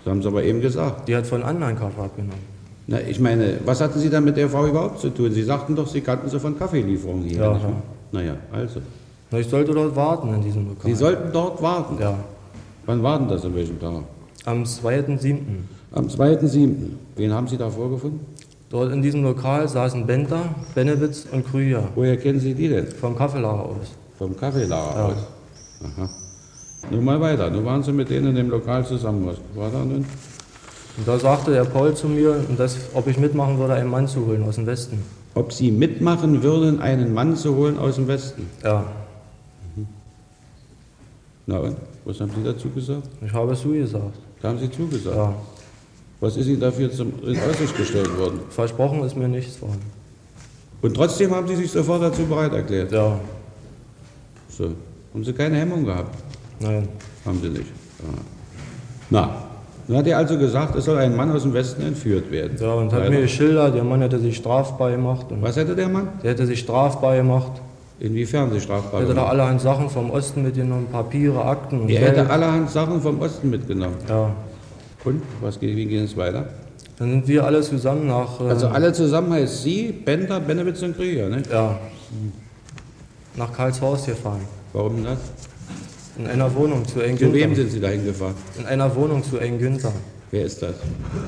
[0.04, 1.08] Das haben Sie aber eben gesagt.
[1.08, 2.54] Die hat von anderen Kaffee abgenommen.
[2.86, 5.32] Na, ich meine, was hatten Sie dann mit der Frau überhaupt zu tun?
[5.32, 7.38] Sie sagten doch, Sie kannten sie von Kaffeelieferungen hier.
[7.38, 7.72] Ja, ja.
[8.12, 8.80] Naja, also.
[9.30, 10.90] Na, ich sollte dort warten in diesem Lokal.
[10.90, 11.96] Sie sollten dort warten?
[12.00, 12.18] Ja.
[12.86, 14.02] Wann war denn das, an welchem Tag?
[14.44, 15.38] Am 2.7.
[15.92, 16.74] Am 2.7.
[17.16, 18.20] Wen haben Sie da vorgefunden?
[18.74, 21.84] Dort in diesem Lokal saßen Bender, Benewitz und Krüger.
[21.94, 22.88] Woher kennen Sie die denn?
[22.88, 23.92] Vom Kaffeelager aus.
[24.18, 25.04] Vom Kaffeelager Ja.
[25.06, 25.14] aus?
[25.84, 26.08] Aha.
[26.90, 27.50] Nun mal weiter.
[27.50, 29.26] Nun waren Sie mit denen in dem Lokal zusammen.
[29.26, 30.04] Was war da nun?
[30.96, 34.26] Und da sagte der Paul zu mir, dass, ob ich mitmachen würde, einen Mann zu
[34.26, 35.00] holen aus dem Westen.
[35.36, 38.50] Ob Sie mitmachen würden, einen Mann zu holen aus dem Westen?
[38.64, 38.82] Ja.
[41.46, 41.76] Na und?
[42.06, 43.06] Was haben Sie dazu gesagt?
[43.24, 44.16] Ich habe es zugesagt.
[44.42, 45.16] Da haben Sie zugesagt?
[45.16, 45.32] Ja.
[46.24, 48.40] Was ist Ihnen dafür zum, in Aussicht gestellt worden?
[48.48, 49.82] Versprochen ist mir nichts worden.
[50.80, 52.90] Und trotzdem haben Sie sich sofort dazu bereit erklärt?
[52.92, 53.20] Ja.
[54.48, 54.70] So.
[55.12, 56.16] Haben Sie keine Hemmung gehabt?
[56.60, 56.88] Nein.
[57.26, 57.66] Haben Sie nicht?
[58.00, 58.14] Ja.
[59.10, 59.36] Na,
[59.86, 62.56] dann hat er also gesagt, es soll ein Mann aus dem Westen entführt werden.
[62.58, 63.10] Ja, und hat Weiter.
[63.10, 65.26] mir geschildert, der Mann hätte sich strafbar gemacht.
[65.28, 66.08] Und Was hätte der Mann?
[66.22, 67.52] Der hätte sich strafbar gemacht.
[68.00, 69.30] Inwiefern sich strafbar Hätte da gemacht?
[69.30, 72.16] allerhand Sachen vom Osten mitgenommen, Papiere, Akten und Er Geld.
[72.16, 73.96] hätte allerhand Sachen vom Osten mitgenommen.
[74.08, 74.30] Ja.
[75.04, 75.22] Und?
[75.40, 76.48] Was, geht- wie geht es weiter?
[76.98, 78.40] Dann sind wir alle zusammen nach...
[78.40, 81.42] äh, Also alle zusammen heißt Sie, Bender, Benewitz und Krieger, ne?
[81.50, 81.78] Ja.
[83.36, 84.40] Nach Karlshorst gefahren.
[84.72, 85.18] Warum das?
[86.16, 87.34] In einer Wohnung zu Zu Engünther.
[87.34, 88.34] wem sind Sie da hingefahren?
[88.58, 89.92] In einer Wohnung zu Engünther.
[90.30, 90.74] Wer ist das?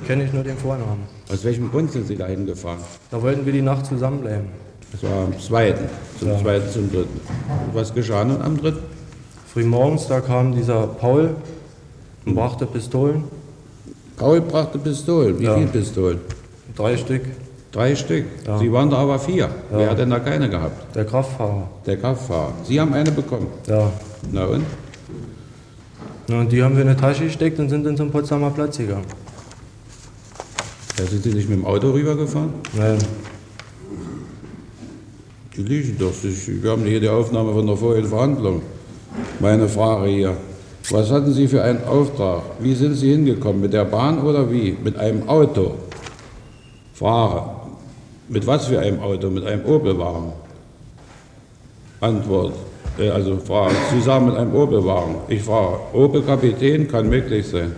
[0.07, 1.03] Kenne ich nur den Vornamen.
[1.29, 2.79] Aus welchem Grund sind Sie da hingefahren?
[3.11, 4.47] Da wollten wir die Nacht zusammenbleiben.
[4.93, 5.85] Das war am zweiten,
[6.21, 6.39] zum Ja.
[6.39, 7.21] zweiten, zum dritten.
[7.67, 8.79] Und was geschah nun am dritten?
[9.53, 11.35] Frühmorgens, da kam dieser Paul
[12.25, 13.25] und brachte Pistolen.
[14.17, 15.39] Paul brachte Pistolen.
[15.39, 15.55] Wie Ja.
[15.57, 16.21] viele Pistolen?
[16.75, 17.23] Drei Stück.
[17.73, 18.25] Drei Stück.
[18.47, 18.59] Ja.
[18.59, 19.45] Sie waren da aber vier.
[19.45, 19.51] Ja.
[19.71, 20.95] Wer hat denn da keine gehabt?
[20.95, 21.69] Der Kraftfahrer.
[21.85, 22.53] Der Kraftfahrer.
[22.65, 23.49] Sie haben eine bekommen?
[23.67, 23.93] Ja.
[24.33, 24.65] Na und?
[26.29, 28.79] Na, und die haben wir in eine Tasche gesteckt und sind dann zum Potsdamer Platz
[28.79, 29.05] gegangen.
[30.97, 32.51] Da sind Sie nicht mit dem Auto rübergefahren?
[32.73, 32.99] Nein.
[35.57, 36.13] Die liegen doch.
[36.23, 38.63] Wir haben hier die Aufnahme von der vorigen Verhandlung.
[39.41, 40.37] Meine Frage hier.
[40.91, 42.43] Was hatten Sie für einen Auftrag?
[42.61, 43.61] Wie sind Sie hingekommen?
[43.61, 44.77] Mit der Bahn oder wie?
[44.83, 45.75] Mit einem Auto?
[46.95, 47.43] Frage.
[48.29, 49.29] Mit was für einem Auto?
[49.31, 50.33] Mit einem Opelwagen?
[52.01, 52.53] Antwort.
[52.99, 53.75] Äh, Also Frage.
[53.93, 55.17] Sie sagen mit einem Opelwagen.
[55.29, 55.79] Ich frage.
[55.93, 57.75] Opel-Kapitän kann möglich sein.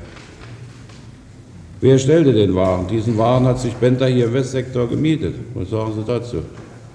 [1.81, 2.89] Wer stellte den Wagen?
[2.89, 5.35] Diesen Wagen hat sich Bender hier im Westsektor gemietet.
[5.55, 6.39] Was sagen Sie dazu?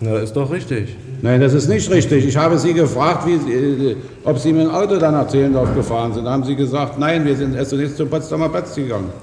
[0.04, 0.98] Na, ist doch richtig.
[1.22, 2.26] Nein, das ist nicht richtig.
[2.26, 3.96] Ich habe Sie gefragt, wie, äh,
[4.26, 6.26] ob Sie mit dem Auto dann nach Zehlendorf gefahren sind.
[6.26, 9.14] Da haben Sie gesagt, nein, wir sind erst zunächst zum Potsdamer Platz gegangen.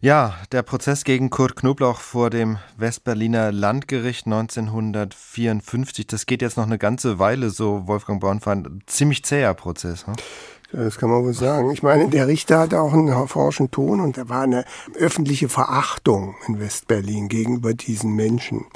[0.00, 6.64] Ja, der Prozess gegen Kurt Knoblauch vor dem Westberliner Landgericht 1954, das geht jetzt noch
[6.64, 8.82] eine ganze Weile so, Wolfgang Bornfein.
[8.86, 10.06] Ziemlich zäher Prozess.
[10.06, 10.14] Hm?
[10.72, 11.70] Das kann man wohl sagen.
[11.72, 14.64] Ich meine, der Richter hatte auch einen forschen Ton und da war eine
[14.94, 18.66] öffentliche Verachtung in Westberlin gegenüber diesen Menschen,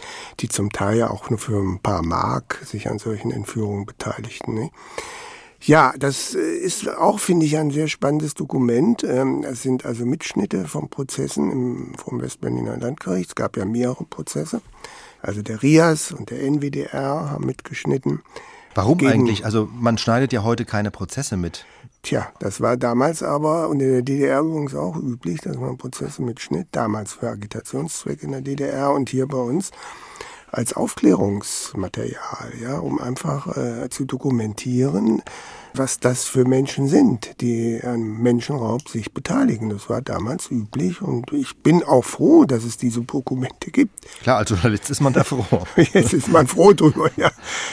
[0.41, 4.55] die zum Teil ja auch nur für ein paar Mark sich an solchen Entführungen beteiligten.
[4.55, 4.71] Ne?
[5.61, 9.05] Ja, das äh, ist auch, finde ich, ein sehr spannendes Dokument.
[9.05, 13.31] Ähm, Es sind also Mitschnitte von Prozessen im, vom Westberliner Landgericht.
[13.31, 14.61] Es gab ja mehrere Prozesse.
[15.23, 18.21] Also der RIAS und der NWDR haben mitgeschnitten.
[18.75, 19.45] Warum Gegen- eigentlich?
[19.47, 21.65] Also man schneidet ja heute keine Prozesse mit.
[22.05, 26.21] Tja, das war damals aber und in der DDR übrigens auch üblich, dass man Prozesse
[26.21, 29.71] mitschnitt, damals für Agitationszwecke in der DDR und hier bei uns
[30.51, 35.23] als Aufklärungsmaterial, ja, um einfach äh, zu dokumentieren,
[35.77, 39.71] was das für Menschen sind, die an Menschenraub sich beteiligen.
[39.71, 44.01] Das war damals üblich und ich bin auch froh, dass es diese Dokumente gibt.
[44.23, 45.45] Klar, als Journalist ist man da froh.
[45.77, 47.31] Jetzt ist man froh drüber, ja.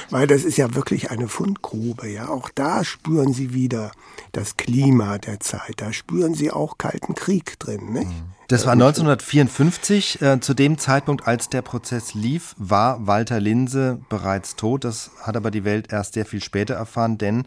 [0.09, 2.29] Weil das ist ja wirklich eine Fundgrube, ja.
[2.29, 3.91] Auch da spüren Sie wieder
[4.31, 5.75] das Klima der Zeit.
[5.77, 8.11] Da spüren Sie auch Kalten Krieg drin, nicht?
[8.47, 10.21] Das war 1954.
[10.21, 14.83] Äh, zu dem Zeitpunkt, als der Prozess lief, war Walter Linse bereits tot.
[14.83, 17.45] Das hat aber die Welt erst sehr viel später erfahren, denn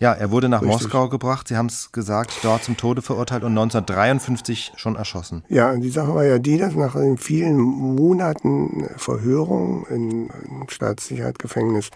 [0.00, 0.82] ja, er wurde nach Richtig.
[0.82, 1.46] Moskau gebracht.
[1.48, 5.44] Sie haben es gesagt, dort zum Tode verurteilt und 1953 schon erschossen.
[5.48, 10.30] Ja, und die Sache war ja die, dass nach den vielen Monaten Verhörung im
[10.68, 11.90] Staatssicherheitsgefängnis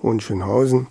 [0.00, 0.86] Hohenschönhausen,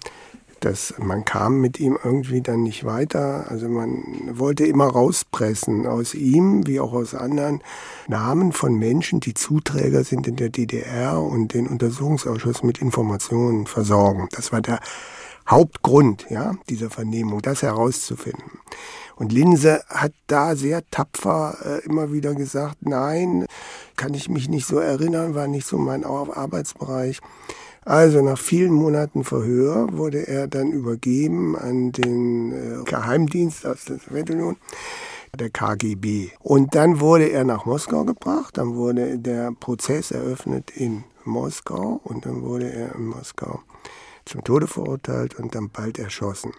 [0.60, 3.46] dass man kam mit ihm irgendwie dann nicht weiter.
[3.50, 7.62] Also man wollte immer rauspressen aus ihm, wie auch aus anderen,
[8.10, 14.28] Namen von Menschen, die Zuträger sind in der DDR und den Untersuchungsausschuss mit Informationen versorgen.
[14.32, 14.80] Das war der
[15.50, 18.60] Hauptgrund ja, dieser Vernehmung, das herauszufinden.
[19.16, 23.46] Und Linse hat da sehr tapfer äh, immer wieder gesagt, nein,
[23.96, 27.20] kann ich mich nicht so erinnern, war nicht so mein Ar- Arbeitsbereich.
[27.86, 34.00] Also nach vielen Monaten Verhör wurde er dann übergeben an den äh, Geheimdienst aus der
[34.00, 34.56] Sowjetunion,
[35.38, 36.30] der KGB.
[36.40, 42.26] Und dann wurde er nach Moskau gebracht, dann wurde der Prozess eröffnet in Moskau und
[42.26, 43.60] dann wurde er in Moskau
[44.26, 46.52] zum Tode verurteilt und dann bald erschossen.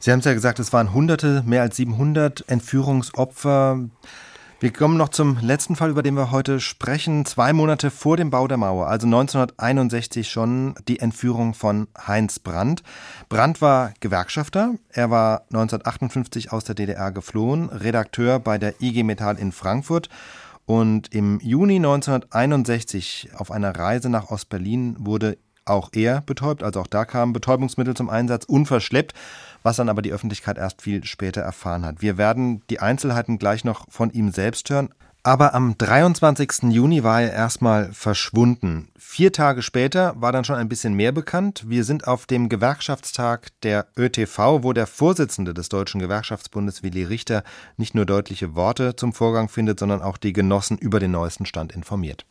[0.00, 3.88] Sie haben es ja gesagt, es waren Hunderte, mehr als 700 Entführungsopfer.
[4.60, 7.24] Wir kommen noch zum letzten Fall, über den wir heute sprechen.
[7.24, 12.82] Zwei Monate vor dem Bau der Mauer, also 1961 schon, die Entführung von Heinz Brandt.
[13.28, 14.74] Brandt war Gewerkschafter.
[14.88, 20.08] Er war 1958 aus der DDR geflohen, Redakteur bei der IG Metall in Frankfurt.
[20.66, 25.38] Und im Juni 1961 auf einer Reise nach Ostberlin wurde
[25.68, 29.14] auch er betäubt, also auch da kamen Betäubungsmittel zum Einsatz, unverschleppt,
[29.62, 32.00] was dann aber die Öffentlichkeit erst viel später erfahren hat.
[32.00, 34.90] Wir werden die Einzelheiten gleich noch von ihm selbst hören.
[35.24, 36.70] Aber am 23.
[36.70, 38.88] Juni war er erstmal verschwunden.
[38.96, 41.64] Vier Tage später war dann schon ein bisschen mehr bekannt.
[41.66, 47.42] Wir sind auf dem Gewerkschaftstag der ÖTV, wo der Vorsitzende des Deutschen Gewerkschaftsbundes, Willi Richter,
[47.76, 51.72] nicht nur deutliche Worte zum Vorgang findet, sondern auch die Genossen über den neuesten Stand
[51.72, 52.24] informiert.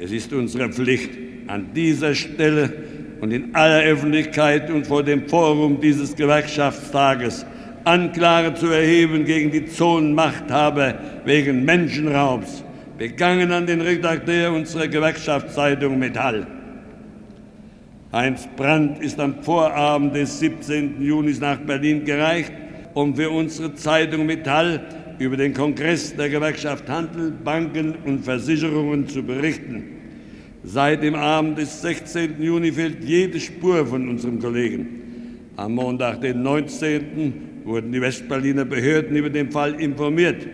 [0.00, 1.10] Es ist unsere Pflicht,
[1.48, 2.72] an dieser Stelle
[3.20, 7.44] und in aller Öffentlichkeit und vor dem Forum dieses Gewerkschaftstages
[7.84, 10.94] Anklage zu erheben gegen die Zonenmachthaber
[11.24, 12.62] wegen Menschenraubs,
[12.96, 16.46] begangen an den Redakteur unserer Gewerkschaftszeitung Metall.
[18.12, 21.02] Heinz Brandt ist am Vorabend des 17.
[21.02, 22.52] Junis nach Berlin gereicht,
[22.94, 24.80] um für unsere Zeitung Metall
[25.18, 29.84] über den Kongress der Gewerkschaft Handel, Banken und Versicherungen zu berichten.
[30.64, 32.42] Seit dem Abend des 16.
[32.42, 34.88] Juni fehlt jede Spur von unserem Kollegen.
[35.56, 37.62] Am Montag, den 19.
[37.64, 40.46] wurden die Westberliner Behörden über den Fall informiert.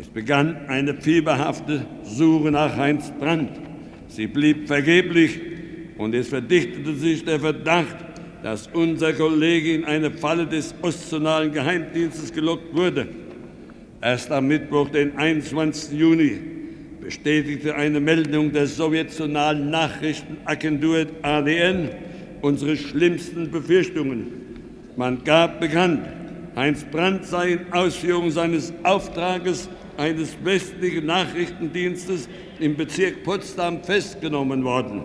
[0.00, 3.50] Es begann eine fieberhafte Suche nach Heinz Brandt.
[4.08, 5.40] Sie blieb vergeblich
[5.98, 7.96] und es verdichtete sich der Verdacht,
[8.42, 13.08] dass unser Kollege in eine Falle des Ostzonalen Geheimdienstes gelockt wurde.
[14.04, 15.98] Erst am Mittwoch, den 21.
[15.98, 16.38] Juni,
[17.00, 21.88] bestätigte eine Meldung der sowjetzonalen Nachrichtenagentur ADN
[22.42, 24.26] unsere schlimmsten Befürchtungen.
[24.96, 26.06] Man gab bekannt,
[26.54, 32.28] Heinz Brandt sei in Ausführung seines Auftrages eines westlichen Nachrichtendienstes
[32.60, 35.04] im Bezirk Potsdam festgenommen worden.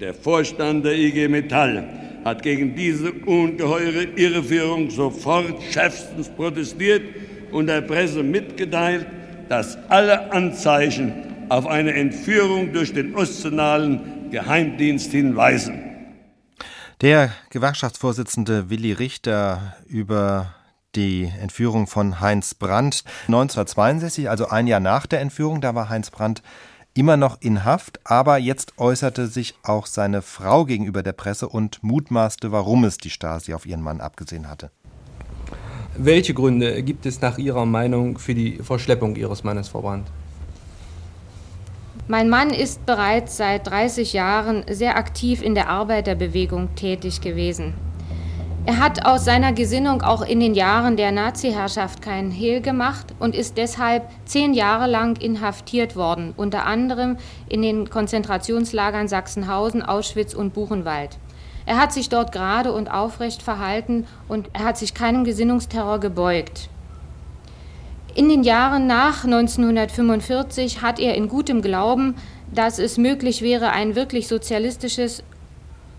[0.00, 1.86] Der Vorstand der IG Metall
[2.24, 7.02] hat gegen diese ungeheure Irreführung sofort schärfstens protestiert
[7.52, 9.06] und der Presse mitgeteilt,
[9.48, 11.12] dass alle Anzeichen
[11.48, 15.82] auf eine Entführung durch den ostzonalen Geheimdienst hinweisen.
[17.00, 20.54] Der Gewerkschaftsvorsitzende Willi Richter über
[20.94, 26.10] die Entführung von Heinz Brandt 1962, also ein Jahr nach der Entführung, da war Heinz
[26.10, 26.42] Brandt
[26.94, 31.82] immer noch in Haft, aber jetzt äußerte sich auch seine Frau gegenüber der Presse und
[31.82, 34.72] mutmaßte, warum es die Stasi auf ihren Mann abgesehen hatte.
[36.00, 40.06] Welche Gründe gibt es nach Ihrer Meinung für die Verschleppung Ihres Mannes, Frau Brandt?
[42.06, 47.74] Mein Mann ist bereits seit 30 Jahren sehr aktiv in der Arbeiterbewegung tätig gewesen.
[48.64, 53.34] Er hat aus seiner Gesinnung auch in den Jahren der Nazi-Herrschaft keinen Hehl gemacht und
[53.34, 57.16] ist deshalb zehn Jahre lang inhaftiert worden, unter anderem
[57.48, 61.18] in den Konzentrationslagern Sachsenhausen, Auschwitz und Buchenwald.
[61.68, 66.70] Er hat sich dort gerade und aufrecht verhalten und er hat sich keinem Gesinnungsterror gebeugt.
[68.14, 72.14] In den Jahren nach 1945 hat er in gutem Glauben,
[72.50, 75.22] dass es möglich wäre, ein wirklich sozialistisches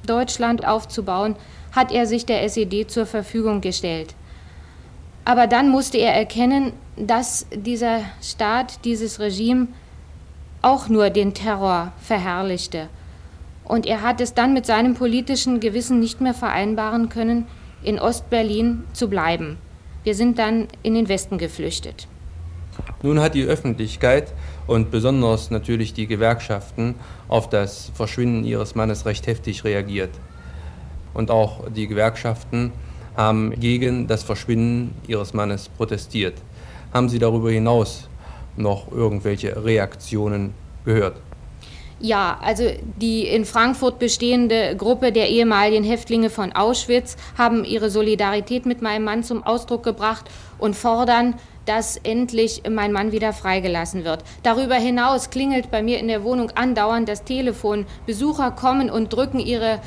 [0.08, 1.36] Deutschland aufzubauen,
[1.72, 4.16] hat er sich der SED zur Verfügung gestellt.
[5.24, 9.68] Aber dann musste er erkennen, dass dieser Staat, dieses Regime
[10.64, 12.90] auch nur den Terror verherrlichte.
[13.70, 17.46] Und er hat es dann mit seinem politischen Gewissen nicht mehr vereinbaren können,
[17.84, 19.60] in Ostberlin zu bleiben.
[20.04, 22.08] Wir sind dann in den Westen geflüchtet.
[23.04, 24.34] Nun hat die Öffentlichkeit
[24.66, 26.96] und besonders natürlich die Gewerkschaften
[27.28, 30.12] auf das Verschwinden ihres Mannes recht heftig reagiert.
[31.14, 32.72] Und auch die Gewerkschaften
[33.16, 36.42] haben gegen das Verschwinden ihres Mannes protestiert.
[36.92, 38.10] Haben Sie darüber hinaus
[38.58, 40.56] noch irgendwelche Reaktionen
[40.86, 41.18] gehört?
[42.02, 42.64] Ja, also
[42.96, 49.04] die in Frankfurt bestehende Gruppe der ehemaligen Häftlinge von Auschwitz haben ihre Solidarität mit meinem
[49.04, 50.26] Mann zum Ausdruck gebracht
[50.60, 51.36] und fordern,
[51.66, 54.24] dass endlich mein Mann wieder freigelassen wird.
[54.44, 57.86] Darüber hinaus klingelt bei mir in der Wohnung andauernd das Telefon.
[58.06, 59.82] Besucher kommen und drücken ihre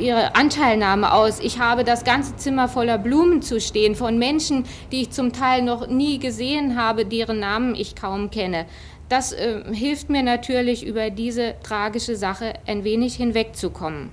[0.00, 1.40] ihre Anteilnahme aus.
[1.40, 5.62] Ich habe das ganze Zimmer voller Blumen zu stehen von Menschen, die ich zum Teil
[5.62, 8.66] noch nie gesehen habe, deren Namen ich kaum kenne.
[9.08, 14.12] Das äh, hilft mir natürlich, über diese tragische Sache ein wenig hinwegzukommen.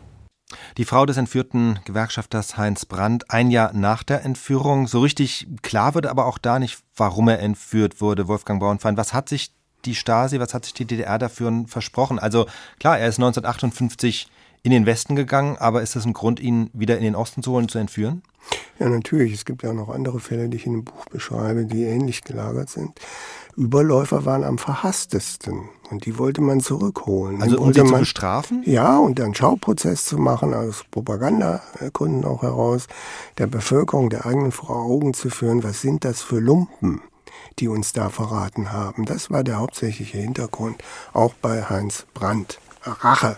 [0.78, 4.88] Die Frau des entführten Gewerkschafters Heinz Brandt ein Jahr nach der Entführung.
[4.88, 8.98] So richtig klar wird aber auch da nicht, warum er entführt wurde, Wolfgang Bauernfeind.
[8.98, 9.52] Was hat sich
[9.86, 12.20] die Stasi, was hat sich die DDR dafür versprochen?
[12.20, 12.46] Also
[12.80, 14.28] klar, er ist 1958
[14.64, 17.52] in den Westen gegangen, aber ist das ein Grund, ihn wieder in den Osten zu
[17.52, 18.24] holen, zu entführen?
[18.80, 19.34] Ja, natürlich.
[19.34, 22.70] Es gibt ja noch andere Fälle, die ich in dem Buch beschreibe, die ähnlich gelagert
[22.70, 23.00] sind.
[23.56, 27.42] Überläufer waren am verhasstesten und die wollte man zurückholen.
[27.42, 28.64] Also um sie zu bestrafen?
[28.66, 32.88] Ja, und einen Schauprozess zu machen, aus Propagandagründen auch heraus,
[33.38, 37.02] der Bevölkerung der eigenen vor Augen zu führen, was sind das für Lumpen,
[37.60, 39.06] die uns da verraten haben.
[39.06, 42.60] Das war der hauptsächliche Hintergrund, auch bei Heinz Brandt.
[42.82, 43.38] Rache,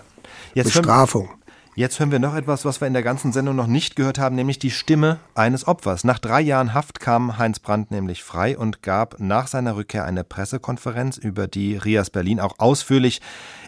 [0.55, 1.27] Jetzt Bestrafung.
[1.75, 4.37] Jetzt hören wir noch etwas, was wir in der ganzen Sendung noch nicht gehört haben,
[4.37, 6.05] nämlich die Stimme eines Opfers.
[6.05, 10.23] Nach drei Jahren Haft kam Heinz Brandt nämlich frei und gab nach seiner Rückkehr eine
[10.23, 13.19] Pressekonferenz, über die Rias Berlin auch ausführlich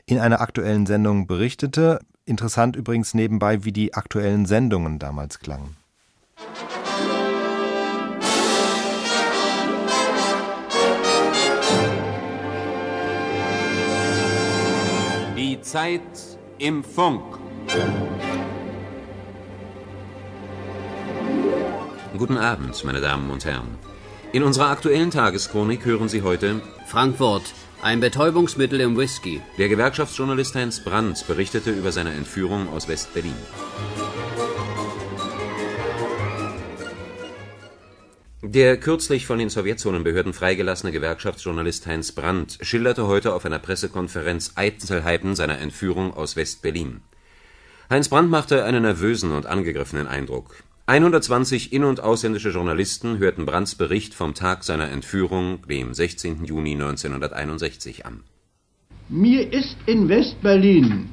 [0.06, 2.00] in einer aktuellen Sendung berichtete.
[2.24, 5.76] Interessant übrigens nebenbei, wie die aktuellen Sendungen damals klangen.
[15.36, 17.40] Die Zeit im Funk.
[22.18, 23.78] Guten Abend, meine Damen und Herren.
[24.34, 27.54] In unserer aktuellen Tageschronik hören Sie heute Frankfurt.
[27.82, 29.42] Ein Betäubungsmittel im Whisky.
[29.60, 33.36] Der Gewerkschaftsjournalist Heinz Brandt berichtete über seine Entführung aus West-Berlin.
[38.50, 45.36] Der kürzlich von den Sowjetzonenbehörden freigelassene Gewerkschaftsjournalist Heinz Brandt schilderte heute auf einer Pressekonferenz Einzelheiten
[45.36, 47.02] seiner Entführung aus West-Berlin.
[47.90, 50.64] Heinz Brandt machte einen nervösen und angegriffenen Eindruck.
[50.86, 56.46] 120 in- und ausländische Journalisten hörten Brandts Bericht vom Tag seiner Entführung, dem 16.
[56.46, 58.24] Juni 1961, an.
[59.10, 61.10] Mir ist in West-Berlin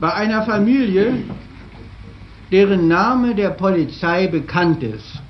[0.00, 1.12] bei einer Familie,
[2.50, 5.21] deren Name der Polizei bekannt ist,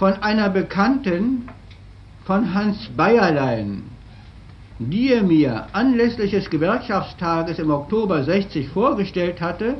[0.00, 1.46] von einer Bekannten
[2.24, 3.82] von Hans Bayerlein,
[4.78, 9.76] die er mir anlässlich des Gewerkschaftstages im Oktober 60 vorgestellt hatte,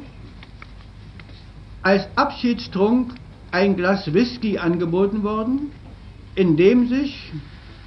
[1.81, 3.15] als Abschiedstrunk
[3.51, 5.73] ein Glas Whisky angeboten worden,
[6.35, 7.33] in dem sich,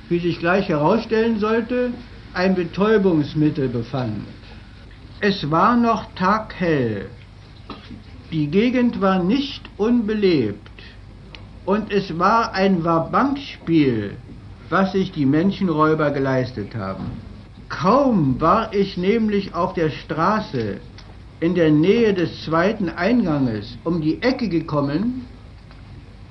[0.09, 1.93] wie sich gleich herausstellen sollte,
[2.33, 4.25] ein Betäubungsmittel befand.
[5.19, 7.09] Es war noch taghell.
[8.31, 10.72] Die Gegend war nicht unbelebt
[11.65, 14.17] und es war ein Wabankspiel,
[14.69, 17.05] was sich die Menschenräuber geleistet haben.
[17.69, 20.79] Kaum war ich nämlich auf der Straße
[21.39, 25.25] in der Nähe des zweiten Einganges um die Ecke gekommen,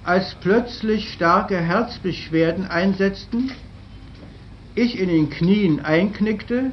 [0.04, 3.52] als plötzlich starke Herzbeschwerden einsetzten,
[4.74, 6.72] ich in den Knien einknickte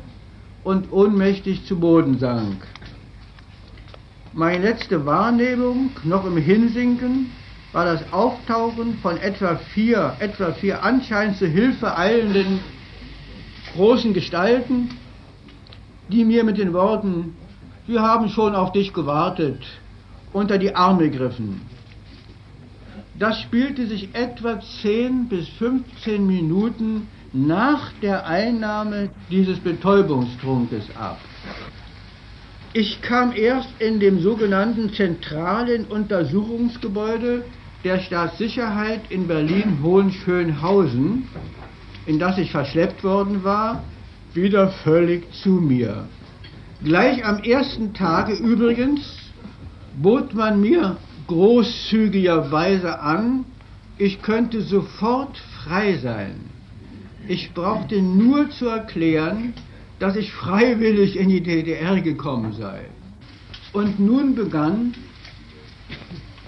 [0.63, 2.65] und ohnmächtig zu Boden sank.
[4.33, 7.31] Meine letzte Wahrnehmung, noch im Hinsinken,
[7.71, 12.59] war das Auftauchen von etwa vier, etwa vier anscheinend zur Hilfe eilenden
[13.75, 14.89] großen Gestalten,
[16.09, 17.35] die mir mit den Worten
[17.89, 19.65] wir haben schon auf dich gewartet,
[20.31, 21.61] unter die Arme griffen.
[23.17, 31.17] Das spielte sich etwa 10 bis 15 Minuten nach der Einnahme dieses Betäubungstrunkes ab.
[32.73, 37.43] Ich kam erst in dem sogenannten zentralen Untersuchungsgebäude
[37.83, 41.27] der Staatssicherheit in Berlin-Hohenschönhausen,
[42.05, 43.83] in das ich verschleppt worden war,
[44.33, 46.07] wieder völlig zu mir.
[46.83, 49.17] Gleich am ersten Tage übrigens
[50.01, 53.45] bot man mir großzügigerweise an,
[53.97, 56.35] ich könnte sofort frei sein.
[57.27, 59.53] Ich brauchte nur zu erklären,
[59.99, 62.85] dass ich freiwillig in die DDR gekommen sei.
[63.73, 64.93] Und nun begann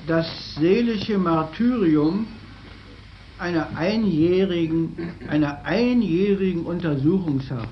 [0.08, 2.28] das seelische Martyrium
[3.38, 7.70] einer einjährigen, einer einjährigen Untersuchungshaft.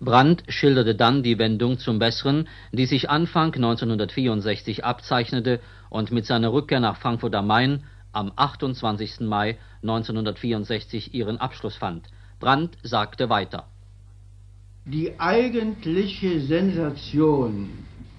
[0.00, 6.52] Brandt schilderte dann die Wendung zum Besseren, die sich Anfang 1964 abzeichnete und mit seiner
[6.52, 9.20] Rückkehr nach Frankfurt am Main am 28.
[9.20, 12.08] Mai 1964 ihren Abschluss fand.
[12.40, 13.66] Brandt sagte weiter.
[14.84, 17.70] Die eigentliche Sensation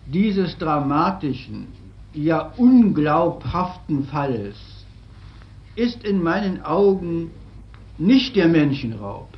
[0.06, 1.68] dieses dramatischen,
[2.14, 4.56] ja unglaubhaften Falles
[5.76, 7.32] ist in meinen Augen
[7.98, 9.30] nicht der Menschenraub.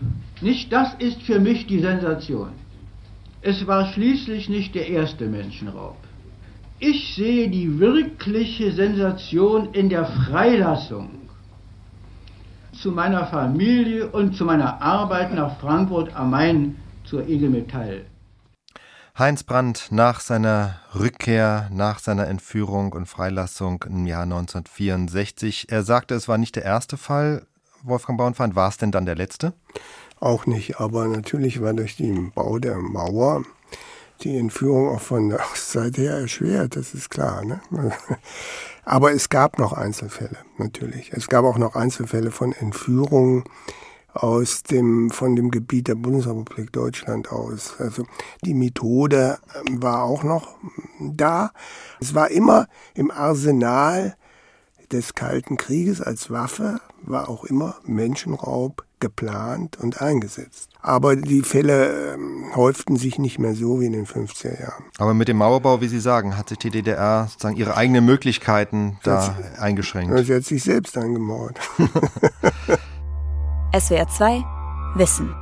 [0.42, 2.50] Nicht das ist für mich die Sensation.
[3.42, 5.98] Es war schließlich nicht der erste Menschenraub.
[6.80, 11.10] Ich sehe die wirkliche Sensation in der Freilassung
[12.74, 18.06] zu meiner Familie und zu meiner Arbeit nach Frankfurt am Main zur IG Metall.
[19.18, 25.72] Heinz Brandt nach seiner Rückkehr, nach seiner Entführung und Freilassung im Jahr 1964.
[25.72, 27.48] Er sagte, es war nicht der erste Fall.
[27.82, 29.54] Wolfgang Bauernfeind, war es denn dann der letzte?
[30.20, 33.44] Auch nicht, aber natürlich war durch den Bau der Mauer
[34.22, 37.46] die Entführung auch von der Ostseite her erschwert, das ist klar.
[37.46, 37.62] Ne?
[38.86, 41.12] Aber es gab noch Einzelfälle, natürlich.
[41.12, 43.44] Es gab auch noch Einzelfälle von Entführungen
[44.16, 47.76] aus dem, von dem Gebiet der Bundesrepublik Deutschland aus.
[47.80, 48.06] Also
[48.44, 49.38] die Methode
[49.68, 50.56] ähm, war auch noch
[51.00, 51.52] da.
[52.00, 54.16] Es war immer im Arsenal
[54.92, 60.70] des Kalten Krieges als Waffe, war auch immer Menschenraub geplant und eingesetzt.
[60.82, 64.86] Aber die Fälle ähm, häuften sich nicht mehr so wie in den 50er Jahren.
[64.98, 68.98] Aber mit dem Mauerbau, wie Sie sagen, hat sich die DDR sozusagen ihre eigenen Möglichkeiten
[69.04, 70.26] da sie, eingeschränkt.
[70.26, 71.60] Sie hat sich selbst eingemauert.
[73.78, 74.46] SWR 2
[74.96, 75.36] Wissen.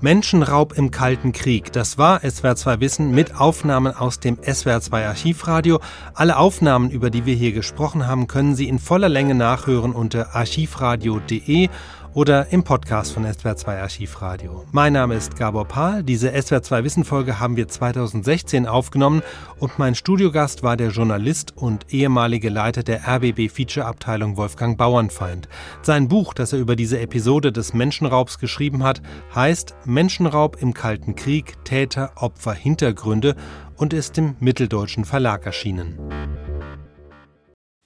[0.00, 1.70] Menschenraub im Kalten Krieg.
[1.70, 5.78] Das war SWR 2 Wissen mit Aufnahmen aus dem SWR 2 Archivradio.
[6.14, 10.34] Alle Aufnahmen, über die wir hier gesprochen haben, können Sie in voller Länge nachhören unter
[10.34, 11.68] archivradio.de
[12.14, 14.64] oder im Podcast von SWR2 Archivradio.
[14.72, 16.02] Mein Name ist Gabor Pahl.
[16.02, 19.22] Diese SWR2 Wissenfolge haben wir 2016 aufgenommen
[19.58, 25.48] und mein Studiogast war der Journalist und ehemalige Leiter der RBB Feature Abteilung Wolfgang Bauernfeind.
[25.82, 29.02] Sein Buch, das er über diese Episode des Menschenraubs geschrieben hat,
[29.34, 33.36] heißt Menschenraub im Kalten Krieg, Täter, Opfer, Hintergründe
[33.76, 35.98] und ist im Mitteldeutschen Verlag erschienen.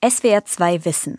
[0.02, 1.18] SWR 2 Wissen